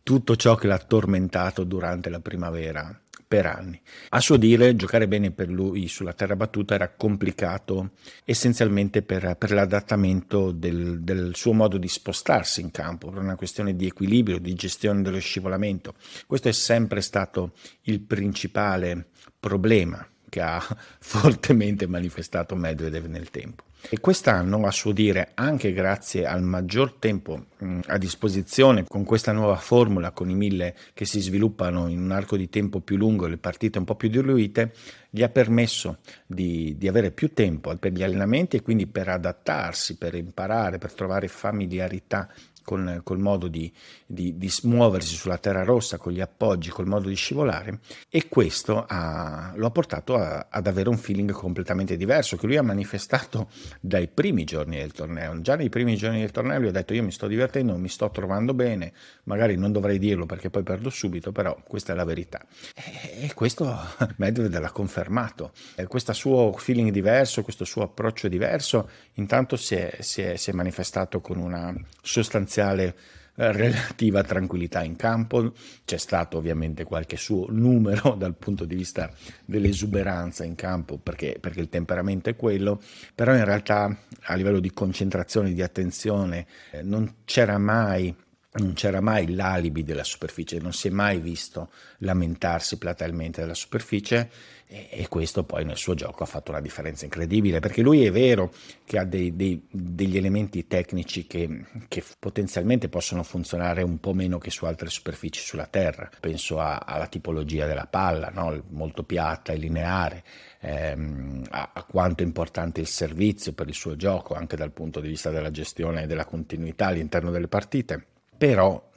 tutto 0.09 0.35
ciò 0.35 0.55
che 0.55 0.65
l'ha 0.65 0.79
tormentato 0.79 1.63
durante 1.63 2.09
la 2.09 2.19
primavera 2.19 2.99
per 3.27 3.45
anni. 3.45 3.79
A 4.09 4.19
suo 4.19 4.37
dire, 4.37 4.75
giocare 4.75 5.07
bene 5.07 5.29
per 5.29 5.49
lui 5.49 5.87
sulla 5.87 6.13
terra 6.13 6.35
battuta 6.35 6.73
era 6.73 6.89
complicato 6.89 7.91
essenzialmente 8.25 9.03
per, 9.03 9.35
per 9.37 9.51
l'adattamento 9.51 10.49
del, 10.49 11.01
del, 11.01 11.35
suo 11.35 11.53
modo 11.53 11.77
di 11.77 11.87
spostarsi 11.87 12.59
in 12.59 12.71
campo, 12.71 13.11
per 13.11 13.21
una 13.21 13.35
questione 13.35 13.75
di 13.75 13.85
equilibrio, 13.85 14.39
di 14.39 14.55
gestione 14.55 15.03
dello 15.03 15.19
scivolamento. 15.19 15.93
Questo 16.25 16.47
è 16.47 16.53
sempre 16.53 17.01
stato 17.01 17.51
il 17.81 17.99
principale 17.99 19.09
problema 19.39 20.03
che 20.27 20.41
ha 20.41 20.59
fortemente 20.97 21.85
manifestato 21.85 22.55
Medvedev 22.55 23.05
nel 23.05 23.29
tempo. 23.29 23.65
E 23.87 23.99
quest'anno, 23.99 24.65
a 24.65 24.71
suo 24.71 24.91
dire, 24.91 25.31
anche 25.35 25.71
grazie 25.71 26.25
al 26.25 26.43
maggior 26.43 26.93
tempo 26.93 27.45
a 27.87 27.97
disposizione 27.97 28.83
con 28.85 29.03
questa 29.03 29.31
nuova 29.31 29.55
formula, 29.55 30.11
con 30.11 30.29
i 30.29 30.35
mille 30.35 30.75
che 30.93 31.05
si 31.05 31.19
sviluppano 31.21 31.87
in 31.87 32.01
un 32.01 32.11
arco 32.11 32.35
di 32.35 32.49
tempo 32.49 32.81
più 32.81 32.97
lungo 32.97 33.25
e 33.25 33.29
le 33.29 33.37
partite 33.37 33.79
un 33.79 33.85
po' 33.85 33.95
più 33.95 34.09
diluite, 34.09 34.73
gli 35.09 35.23
ha 35.23 35.29
permesso 35.29 35.99
di, 36.25 36.75
di 36.77 36.87
avere 36.87 37.11
più 37.11 37.33
tempo 37.33 37.75
per 37.77 37.93
gli 37.93 38.03
allenamenti 38.03 38.57
e 38.57 38.61
quindi 38.61 38.85
per 38.85 39.07
adattarsi, 39.07 39.97
per 39.97 40.13
imparare, 40.13 40.77
per 40.77 40.93
trovare 40.93 41.27
familiarità 41.27 42.27
con, 42.63 43.01
col 43.03 43.19
modo 43.19 43.47
di, 43.47 43.73
di, 44.11 44.39
di, 44.39 44.51
muoversi 44.63 45.13
sulla 45.13 45.37
terra 45.37 45.63
rossa, 45.63 45.99
con 45.99 46.11
gli 46.11 46.19
appoggi, 46.19 46.71
col 46.71 46.87
modo 46.87 47.09
di 47.09 47.15
scivolare 47.15 47.79
e 48.09 48.27
questo 48.27 48.83
ha, 48.87 49.53
lo 49.55 49.67
ha 49.67 49.69
portato 49.69 50.15
a, 50.15 50.47
ad 50.49 50.65
avere 50.65 50.89
un 50.89 50.97
feeling 50.97 51.31
completamente 51.31 51.95
diverso 51.95 52.35
che 52.35 52.47
lui 52.47 52.57
ha 52.57 52.63
manifestato 52.63 53.49
dai 53.79 54.07
primi 54.07 54.45
giorni 54.45 54.77
del 54.77 54.93
torneo. 54.93 55.39
Già 55.41 55.55
nei 55.55 55.69
primi 55.69 55.95
giorni 55.95 56.21
del 56.21 56.31
torneo 56.31 56.57
lui 56.57 56.69
ha 56.69 56.71
detto 56.71 56.95
io 56.95 57.03
mi 57.03 57.11
sto 57.11 57.27
divertendo, 57.27 57.77
mi 57.77 57.87
sto 57.87 58.09
trovando 58.09 58.55
bene, 58.55 58.93
magari 59.25 59.55
non 59.55 59.71
dovrei 59.71 59.99
dirlo 59.99 60.25
perché 60.25 60.49
poi 60.49 60.63
perdo 60.63 60.89
subito, 60.89 61.31
però 61.31 61.55
questa 61.63 61.93
è 61.93 61.95
la 61.95 62.03
verità. 62.03 62.43
E, 62.73 63.25
e 63.25 63.33
questo 63.35 63.77
Medvedev 64.17 64.59
l'ha 64.59 64.71
confermato. 64.71 65.51
E 65.75 65.85
questo 65.85 66.13
suo 66.13 66.51
feeling 66.53 66.89
diverso, 66.89 67.43
questo 67.43 67.63
suo 67.63 67.83
approccio 67.83 68.27
diverso, 68.27 68.89
intanto 69.13 69.55
si 69.55 69.75
è, 69.75 69.97
si 69.99 70.23
è, 70.23 70.35
si 70.35 70.49
è 70.49 70.53
manifestato 70.53 71.21
con 71.21 71.37
una 71.37 71.71
sostanziale 72.01 72.87
eh, 72.87 73.18
relativa 73.39 74.21
tranquillità 74.23 74.83
in 74.83 74.95
campo, 74.95 75.53
c'è 75.85 75.97
stato 75.97 76.37
ovviamente 76.37 76.83
qualche 76.83 77.15
suo 77.17 77.45
numero 77.49 78.15
dal 78.19 78.35
punto 78.35 78.65
di 78.65 78.75
vista 78.75 79.11
dell'esuberanza 79.45 80.43
in 80.43 80.55
campo 80.55 80.97
perché, 80.97 81.37
perché, 81.39 81.61
il 81.61 81.69
temperamento 81.69 82.29
è 82.29 82.35
quello, 82.35 82.81
però 83.15 83.33
in 83.33 83.45
realtà 83.45 83.95
a 84.23 84.35
livello 84.35 84.59
di 84.59 84.71
concentrazione, 84.71 85.53
di 85.53 85.61
attenzione 85.61 86.45
eh, 86.71 86.81
non 86.81 87.15
c'era 87.25 87.57
mai 87.57 88.13
non 88.51 88.73
c'era 88.73 88.99
mai 88.99 89.33
l'alibi 89.35 89.83
della 89.83 90.03
superficie, 90.03 90.59
non 90.59 90.73
si 90.73 90.87
è 90.87 90.91
mai 90.91 91.19
visto 91.19 91.69
lamentarsi 91.99 92.77
platealmente 92.77 93.41
della 93.41 93.53
superficie 93.53 94.29
e, 94.71 95.07
questo 95.09 95.43
poi 95.43 95.65
nel 95.65 95.77
suo 95.77 95.95
gioco 95.95 96.21
ha 96.21 96.27
fatto 96.27 96.51
una 96.51 96.61
differenza 96.61 97.03
incredibile 97.03 97.59
perché 97.59 97.81
lui 97.81 98.05
è 98.05 98.11
vero 98.11 98.53
che 98.85 98.99
ha 98.99 99.03
dei, 99.03 99.35
dei, 99.35 99.65
degli 99.67 100.15
elementi 100.15 100.67
tecnici 100.67 101.25
che, 101.25 101.65
che, 101.87 102.03
potenzialmente 102.19 102.87
possono 102.87 103.23
funzionare 103.23 103.81
un 103.81 103.99
po' 103.99 104.13
meno 104.13 104.37
che 104.37 104.51
su 104.51 104.65
altre 104.65 104.89
superfici 104.89 105.41
sulla 105.41 105.65
Terra, 105.65 106.07
penso 106.19 106.59
a, 106.59 106.83
alla 106.85 107.07
tipologia 107.07 107.65
della 107.65 107.87
palla, 107.87 108.29
no? 108.29 108.63
molto 108.69 109.01
piatta 109.01 109.53
e 109.53 109.57
lineare, 109.57 110.23
ehm, 110.59 111.45
a, 111.49 111.71
a 111.73 111.83
quanto 111.85 112.21
è 112.21 112.25
importante 112.27 112.79
il 112.79 112.87
servizio 112.87 113.53
per 113.53 113.67
il 113.67 113.73
suo 113.73 113.95
gioco 113.95 114.35
anche 114.35 114.55
dal 114.55 114.71
punto 114.71 114.99
di 114.99 115.07
vista 115.07 115.31
della 115.31 115.49
gestione 115.49 116.03
e 116.03 116.07
della 116.07 116.25
continuità 116.25 116.87
all'interno 116.87 117.31
delle 117.31 117.47
partite 117.47 118.05
però 118.39 118.88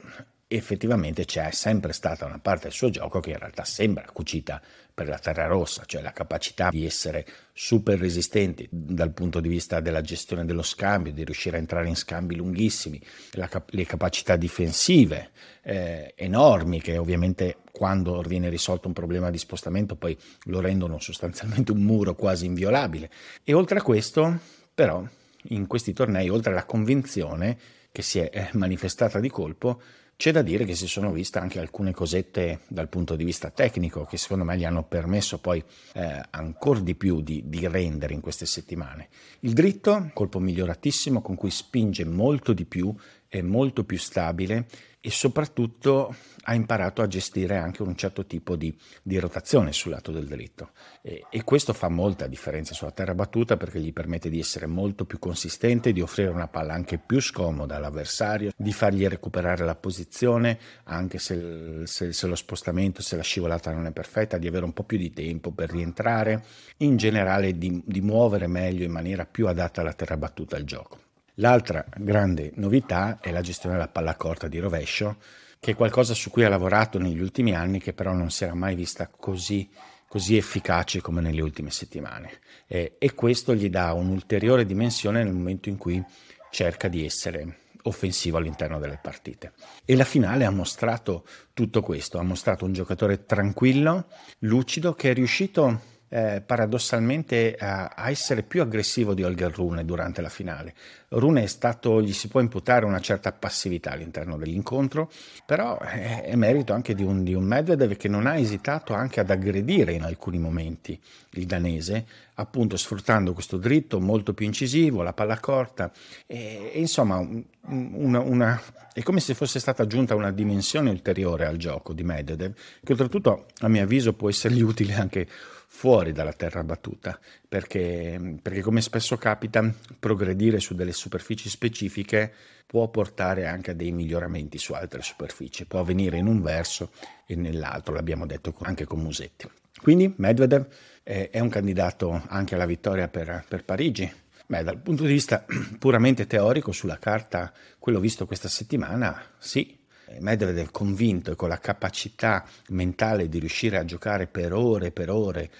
effettivamente 0.55 1.25
c'è 1.25 1.51
sempre 1.51 1.93
stata 1.93 2.25
una 2.25 2.39
parte 2.39 2.63
del 2.63 2.73
suo 2.73 2.89
gioco 2.89 3.19
che 3.19 3.31
in 3.31 3.39
realtà 3.39 3.63
sembra 3.63 4.05
cucita 4.11 4.61
per 4.93 5.07
la 5.07 5.17
terra 5.17 5.47
rossa, 5.47 5.83
cioè 5.85 6.01
la 6.01 6.11
capacità 6.11 6.69
di 6.69 6.85
essere 6.85 7.25
super 7.51 7.97
resistenti 7.97 8.67
dal 8.69 9.11
punto 9.11 9.39
di 9.39 9.49
vista 9.49 9.79
della 9.79 10.01
gestione 10.01 10.45
dello 10.45 10.61
scambio, 10.61 11.11
di 11.11 11.23
riuscire 11.23 11.57
a 11.57 11.59
entrare 11.59 11.87
in 11.87 11.95
scambi 11.95 12.35
lunghissimi, 12.35 13.01
cap- 13.49 13.71
le 13.71 13.85
capacità 13.85 14.35
difensive 14.35 15.31
eh, 15.63 16.13
enormi 16.15 16.79
che 16.79 16.97
ovviamente 16.97 17.57
quando 17.71 18.21
viene 18.21 18.49
risolto 18.49 18.87
un 18.87 18.93
problema 18.93 19.31
di 19.31 19.39
spostamento 19.39 19.95
poi 19.95 20.15
lo 20.43 20.59
rendono 20.59 20.99
sostanzialmente 20.99 21.71
un 21.71 21.81
muro 21.81 22.13
quasi 22.13 22.45
inviolabile. 22.45 23.09
E 23.43 23.53
oltre 23.53 23.79
a 23.79 23.81
questo, 23.81 24.39
però, 24.75 25.03
in 25.49 25.65
questi 25.65 25.93
tornei, 25.93 26.29
oltre 26.29 26.51
alla 26.51 26.65
convinzione 26.65 27.57
che 27.91 28.03
si 28.03 28.19
è 28.19 28.29
eh, 28.31 28.49
manifestata 28.53 29.19
di 29.19 29.29
colpo, 29.29 29.81
c'è 30.23 30.31
da 30.31 30.41
dire 30.41 30.63
che 30.63 30.73
si 30.73 30.87
sono 30.87 31.11
viste 31.11 31.39
anche 31.39 31.59
alcune 31.59 31.91
cosette 31.91 32.61
dal 32.69 32.87
punto 32.87 33.17
di 33.17 33.25
vista 33.25 33.49
tecnico 33.49 34.05
che 34.05 34.15
secondo 34.15 34.45
me 34.45 34.57
gli 34.57 34.63
hanno 34.63 34.83
permesso 34.83 35.37
poi 35.37 35.61
eh, 35.95 36.21
ancora 36.29 36.79
di 36.79 36.95
più 36.95 37.19
di, 37.19 37.43
di, 37.47 37.67
rendere 37.67 38.13
in 38.13 38.21
queste 38.21 38.45
settimane. 38.45 39.09
Il 39.41 39.51
dritto, 39.51 40.11
colpo 40.13 40.39
miglioratissimo 40.39 41.21
con 41.21 41.35
cui 41.35 41.51
spinge 41.51 42.05
molto 42.05 42.53
di 42.53 42.63
più, 42.63 42.95
è 43.37 43.41
molto 43.41 43.83
più 43.83 43.97
stabile 43.97 44.67
e 45.01 45.09
soprattutto 45.09 46.15
ha 46.43 46.53
imparato 46.53 47.01
a 47.01 47.07
gestire 47.07 47.57
anche 47.57 47.81
un 47.81 47.95
certo 47.95 48.27
tipo 48.27 48.55
di, 48.55 48.73
di 49.01 49.17
rotazione 49.17 49.73
sul 49.73 49.91
lato 49.91 50.11
del 50.11 50.27
dritto 50.27 50.69
e, 51.01 51.25
e, 51.31 51.43
questo 51.43 51.73
fa 51.73 51.89
molta 51.89 52.27
differenza 52.27 52.75
sulla 52.75 52.91
terra 52.91 53.15
battuta 53.15 53.57
perché 53.57 53.79
gli 53.79 53.91
permette 53.91 54.29
di 54.29 54.39
essere 54.39 54.67
molto 54.67 55.05
più 55.05 55.17
consistente, 55.17 55.93
di 55.93 55.99
offrire 55.99 56.29
una 56.29 56.47
palla 56.47 56.73
anche 56.73 56.99
più 56.99 57.19
scomoda 57.19 57.75
all'avversario, 57.75 58.51
di 58.55 58.71
fargli 58.71 59.07
recuperare 59.07 59.65
la 59.65 59.75
posizione 59.75 60.59
anche 60.83 61.17
se, 61.17 61.85
se, 61.85 62.13
se 62.13 62.27
lo 62.27 62.35
spostamento, 62.35 63.01
se 63.01 63.15
la 63.15 63.23
scivolata 63.23 63.71
non 63.71 63.87
è 63.87 63.91
perfetta, 63.91 64.37
di 64.37 64.47
avere 64.47 64.63
un 64.63 64.73
po' 64.73 64.83
più 64.83 64.99
di 64.99 65.11
tempo 65.11 65.51
per 65.51 65.71
rientrare, 65.71 66.45
in 66.77 66.97
generale 66.97 67.57
di, 67.57 67.81
di 67.83 68.01
muovere 68.01 68.45
meglio 68.45 68.83
in 68.83 68.91
maniera 68.91 69.25
più 69.25 69.47
adatta 69.47 69.81
alla 69.81 69.93
terra 69.93 70.17
battuta 70.17 70.55
al 70.55 70.65
gioco. 70.65 70.99
L'altra 71.37 71.83
grande 71.97 72.51
novità 72.55 73.17
è 73.19 73.31
la 73.31 73.41
gestione 73.41 73.75
della 73.75 73.87
palla 73.87 74.15
corta 74.15 74.47
di 74.47 74.59
rovescio, 74.59 75.17
che 75.59 75.71
è 75.71 75.75
qualcosa 75.75 76.13
su 76.13 76.29
cui 76.29 76.43
ha 76.43 76.49
lavorato 76.49 76.99
negli 76.99 77.19
ultimi 77.19 77.55
anni, 77.55 77.79
che 77.79 77.93
però 77.93 78.11
non 78.11 78.29
si 78.29 78.43
era 78.43 78.53
mai 78.53 78.75
vista 78.75 79.07
così, 79.07 79.67
così 80.07 80.37
efficace 80.37 81.01
come 81.01 81.21
nelle 81.21 81.41
ultime 81.41 81.71
settimane. 81.71 82.39
E, 82.67 82.97
e 82.99 83.13
questo 83.15 83.55
gli 83.55 83.69
dà 83.69 83.93
un'ulteriore 83.93 84.63
dimensione 84.65 85.23
nel 85.23 85.33
momento 85.33 85.69
in 85.69 85.77
cui 85.77 86.03
cerca 86.51 86.87
di 86.87 87.03
essere 87.03 87.61
offensivo 87.83 88.37
all'interno 88.37 88.77
delle 88.77 88.99
partite. 89.01 89.53
E 89.85 89.95
la 89.95 90.03
finale 90.03 90.45
ha 90.45 90.51
mostrato 90.51 91.25
tutto 91.53 91.81
questo, 91.81 92.19
ha 92.19 92.23
mostrato 92.23 92.63
un 92.63 92.73
giocatore 92.73 93.25
tranquillo, 93.25 94.05
lucido, 94.39 94.93
che 94.93 95.09
è 95.09 95.13
riuscito 95.15 95.81
eh, 96.13 96.43
paradossalmente 96.45 97.55
a, 97.55 97.87
a, 97.95 98.11
essere 98.11 98.43
più 98.43 98.61
aggressivo 98.61 99.15
di 99.15 99.23
Holger 99.23 99.51
Rune 99.51 99.83
durante 99.83 100.21
la 100.21 100.29
finale. 100.29 100.75
Rune 101.07 101.41
è 101.41 101.47
stato, 101.47 102.03
gli 102.03 102.13
si 102.13 102.27
può 102.27 102.39
imputare 102.39 102.85
una 102.85 102.99
certa 102.99 103.31
passività 103.31 103.93
all'interno 103.93 104.37
dell'incontro, 104.37 105.09
però 105.43 105.79
è, 105.79 106.21
è 106.21 106.35
merito 106.35 106.71
anche 106.71 106.93
di 106.93 107.01
un, 107.01 107.23
di 107.23 107.33
un, 107.33 107.43
Medvedev 107.45 107.97
che 107.97 108.09
non 108.09 108.27
ha 108.27 108.37
esitato 108.37 108.93
anche 108.93 109.21
ad 109.21 109.31
aggredire 109.31 109.93
in 109.93 110.03
alcuni 110.03 110.37
momenti 110.37 111.01
il 111.31 111.47
danese, 111.47 112.05
appunto 112.35 112.77
sfruttando 112.77 113.33
questo 113.33 113.57
dritto 113.57 113.99
molto 113.99 114.35
più 114.35 114.45
incisivo, 114.45 115.01
la 115.01 115.13
palla 115.13 115.39
corta 115.39 115.91
e, 116.27 116.69
e 116.75 116.79
insomma 116.79 117.27
una, 117.65 118.19
una, 118.19 118.61
è 118.93 119.01
come 119.01 119.19
se 119.19 119.33
fosse 119.33 119.59
stata 119.59 119.81
aggiunta 119.81 120.13
una 120.13 120.31
dimensione 120.31 120.91
ulteriore 120.91 121.47
al 121.47 121.57
gioco 121.57 121.91
di 121.91 122.03
Medvedev, 122.03 122.53
che 122.83 122.91
oltretutto 122.91 123.47
a 123.61 123.67
mio 123.67 123.81
avviso 123.81 124.13
può 124.13 124.29
essergli 124.29 124.61
utile 124.61 124.93
anche 124.93 125.27
fuori 125.75 126.11
dalla 126.11 126.33
terra 126.33 126.63
battuta, 126.63 127.19
perché, 127.49 128.37
perché, 128.41 128.61
come 128.61 128.79
spesso 128.79 129.17
capita, 129.17 129.73
progredire 129.99 130.59
su 130.59 130.75
delle 130.75 130.93
superfici 130.93 131.49
specifiche 131.49 132.31
può 132.67 132.87
portare 132.89 133.47
anche 133.47 133.71
a 133.71 133.73
dei 133.73 133.91
miglioramenti 133.91 134.59
su 134.59 134.73
altre 134.73 135.01
superfici, 135.01 135.65
può 135.65 135.79
avvenire 135.79 136.17
in 136.17 136.27
un 136.27 136.43
verso 136.43 136.91
e 137.25 137.35
nell'altro, 137.35 137.95
l'abbiamo 137.95 138.27
detto 138.27 138.53
anche 138.61 138.85
con 138.85 139.01
Musetti. 139.01 139.49
Quindi 139.81 140.13
Medvedev 140.15 140.67
è, 141.01 141.39
un 141.39 141.49
candidato 141.49 142.21
anche 142.27 142.53
alla 142.53 142.67
vittoria 142.67 143.07
per, 143.09 143.43
per 143.49 143.65
Parigi. 143.65 144.09
Beh, 144.45 144.63
dal 144.63 144.77
punto 144.77 145.03
di 145.03 145.11
vista 145.11 145.43
puramente 145.79 146.27
teorico, 146.27 146.71
sulla 146.71 146.99
carta, 146.99 147.51
quello 147.79 147.99
visto 147.99 148.27
questa 148.27 148.47
settimana, 148.47 149.21
sì, 149.39 149.75
Medvedev 150.19 150.71
convinto 150.71 151.31
e 151.31 151.35
con 151.35 151.49
la 151.49 151.59
capacità 151.59 152.45
mentale 152.69 153.29
di 153.29 153.39
riuscire 153.39 153.77
a 153.77 153.85
giocare 153.85 154.27
per 154.27 154.53
ore 154.53 154.87
e 154.87 154.91
per 154.91 155.09
ore 155.09 155.51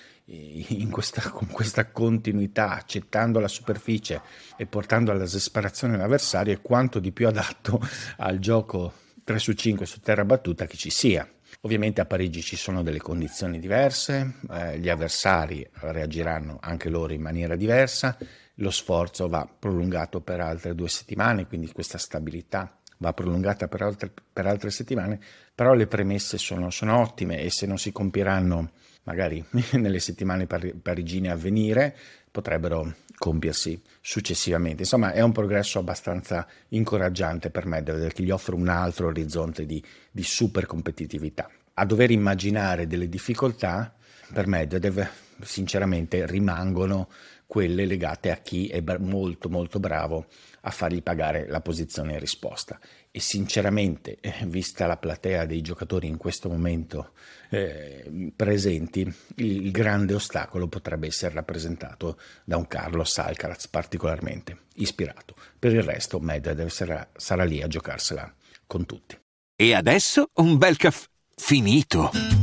questa, 0.89 1.30
con 1.30 1.48
questa 1.48 1.86
continuità, 1.88 2.72
accettando 2.72 3.39
la 3.39 3.48
superficie 3.48 4.22
e 4.56 4.66
portando 4.66 5.12
all'esasperazione 5.12 5.98
l'avversario, 5.98 6.54
è 6.54 6.62
quanto 6.62 7.00
di 7.00 7.12
più 7.12 7.28
adatto 7.28 7.82
al 8.18 8.39
gioco 8.39 8.94
3 9.24 9.39
su 9.39 9.54
5 9.54 9.86
su 9.86 10.00
terra 10.00 10.26
battuta 10.26 10.66
che 10.66 10.78
ci 10.78 10.89
sia. 10.89 11.28
Ovviamente 11.62 12.02
a 12.02 12.06
Parigi 12.06 12.42
ci 12.42 12.56
sono 12.56 12.84
delle 12.84 13.00
condizioni 13.00 13.60
diverse, 13.60 14.36
eh, 14.50 14.80
gli 14.80 14.89
avversari 14.89 15.66
reagiranno 15.74 16.58
anche 16.60 16.89
loro 16.89 17.13
in 17.13 17.22
maniera 17.22 17.56
diversa, 17.56 18.18
lo 18.56 18.72
sforzo 18.72 19.28
va 19.28 19.48
prolungato 19.48 20.20
per 20.22 20.39
altre 20.42 20.76
due 20.76 20.89
settimane, 20.89 21.48
quindi 21.48 21.72
questa 21.72 21.98
stabilità 21.98 22.80
va 23.04 23.13
prolungata 23.13 23.68
per 23.68 23.82
altre, 23.82 24.10
per 24.32 24.48
altre 24.48 24.72
settimane, 24.72 25.20
però 25.54 25.74
le 25.74 25.88
premesse 25.88 26.38
sono, 26.38 26.70
sono, 26.70 27.00
ottime 27.00 27.42
e 27.42 27.50
se 27.50 27.66
non 27.66 27.78
si 27.78 27.92
compieranno 27.92 28.72
magari 29.04 29.44
nelle 29.74 30.00
settimane 30.00 30.48
parigine 30.48 31.30
a 31.30 31.36
venire, 31.36 31.96
potrebbero 32.32 32.96
compiersi 33.18 33.80
successivamente. 34.00 34.84
Insomma, 34.84 35.12
è 35.12 35.22
un 35.22 35.34
progresso 35.34 35.80
abbastanza 35.80 36.48
incoraggiante 36.70 37.50
per 37.50 37.66
me, 37.66 37.84
che 37.84 38.24
gli 38.24 38.32
offre 38.32 38.56
un 38.56 38.70
altro 38.70 39.08
orizzonte 39.08 39.66
di, 39.66 39.84
di 40.10 40.24
super 40.24 40.66
competitività. 40.66 41.50
A 41.76 41.86
dover 41.86 42.12
immaginare 42.12 42.88
delle 42.88 43.10
difficoltà, 43.10 43.94
per 44.32 44.48
Medvedev 44.48 45.06
sinceramente 45.42 46.26
rimangono 46.26 47.10
quelle 47.54 47.86
legate 47.86 48.32
a 48.32 48.38
chi 48.38 48.68
è 48.68 48.82
molto 48.98 49.48
molto 49.48 49.80
bravo 49.80 50.26
a 50.62 50.72
fargli 50.72 51.04
pagare 51.04 51.46
la 51.48 51.62
posizione 51.62 52.13
in 52.13 52.20
risposta. 52.20 52.80
E 53.12 53.20
sinceramente, 53.20 54.18
eh, 54.22 54.34
vista 54.48 54.88
la 54.88 54.98
platea 54.98 55.46
dei 55.46 55.62
giocatori 55.62 56.08
in 56.08 56.18
questo 56.18 56.50
momento 56.50 57.12
eh, 57.52 58.32
presenti, 58.36 59.08
il, 59.36 59.70
grande 59.70 60.16
ostacolo 60.16 60.68
potrebbe 60.68 61.06
essere 61.06 61.36
rappresentato 61.36 62.18
da 62.44 62.58
un 62.58 62.68
Carlos 62.68 63.16
Alcaraz 63.20 63.68
particolarmente 63.68 64.62
ispirato. 64.78 65.36
Per 65.60 65.76
il 65.76 65.84
resto, 65.84 66.20
Medvedev 66.20 66.70
sarà, 66.70 67.08
sarà 67.16 67.44
lì 67.44 67.62
a 67.62 67.68
giocarsela 67.68 68.34
con 68.66 68.88
tutti. 68.88 69.16
E 69.56 69.76
adesso 69.76 70.26
un 70.38 70.58
bel 70.58 70.78
caffè 70.78 71.06
finito. 71.36 72.42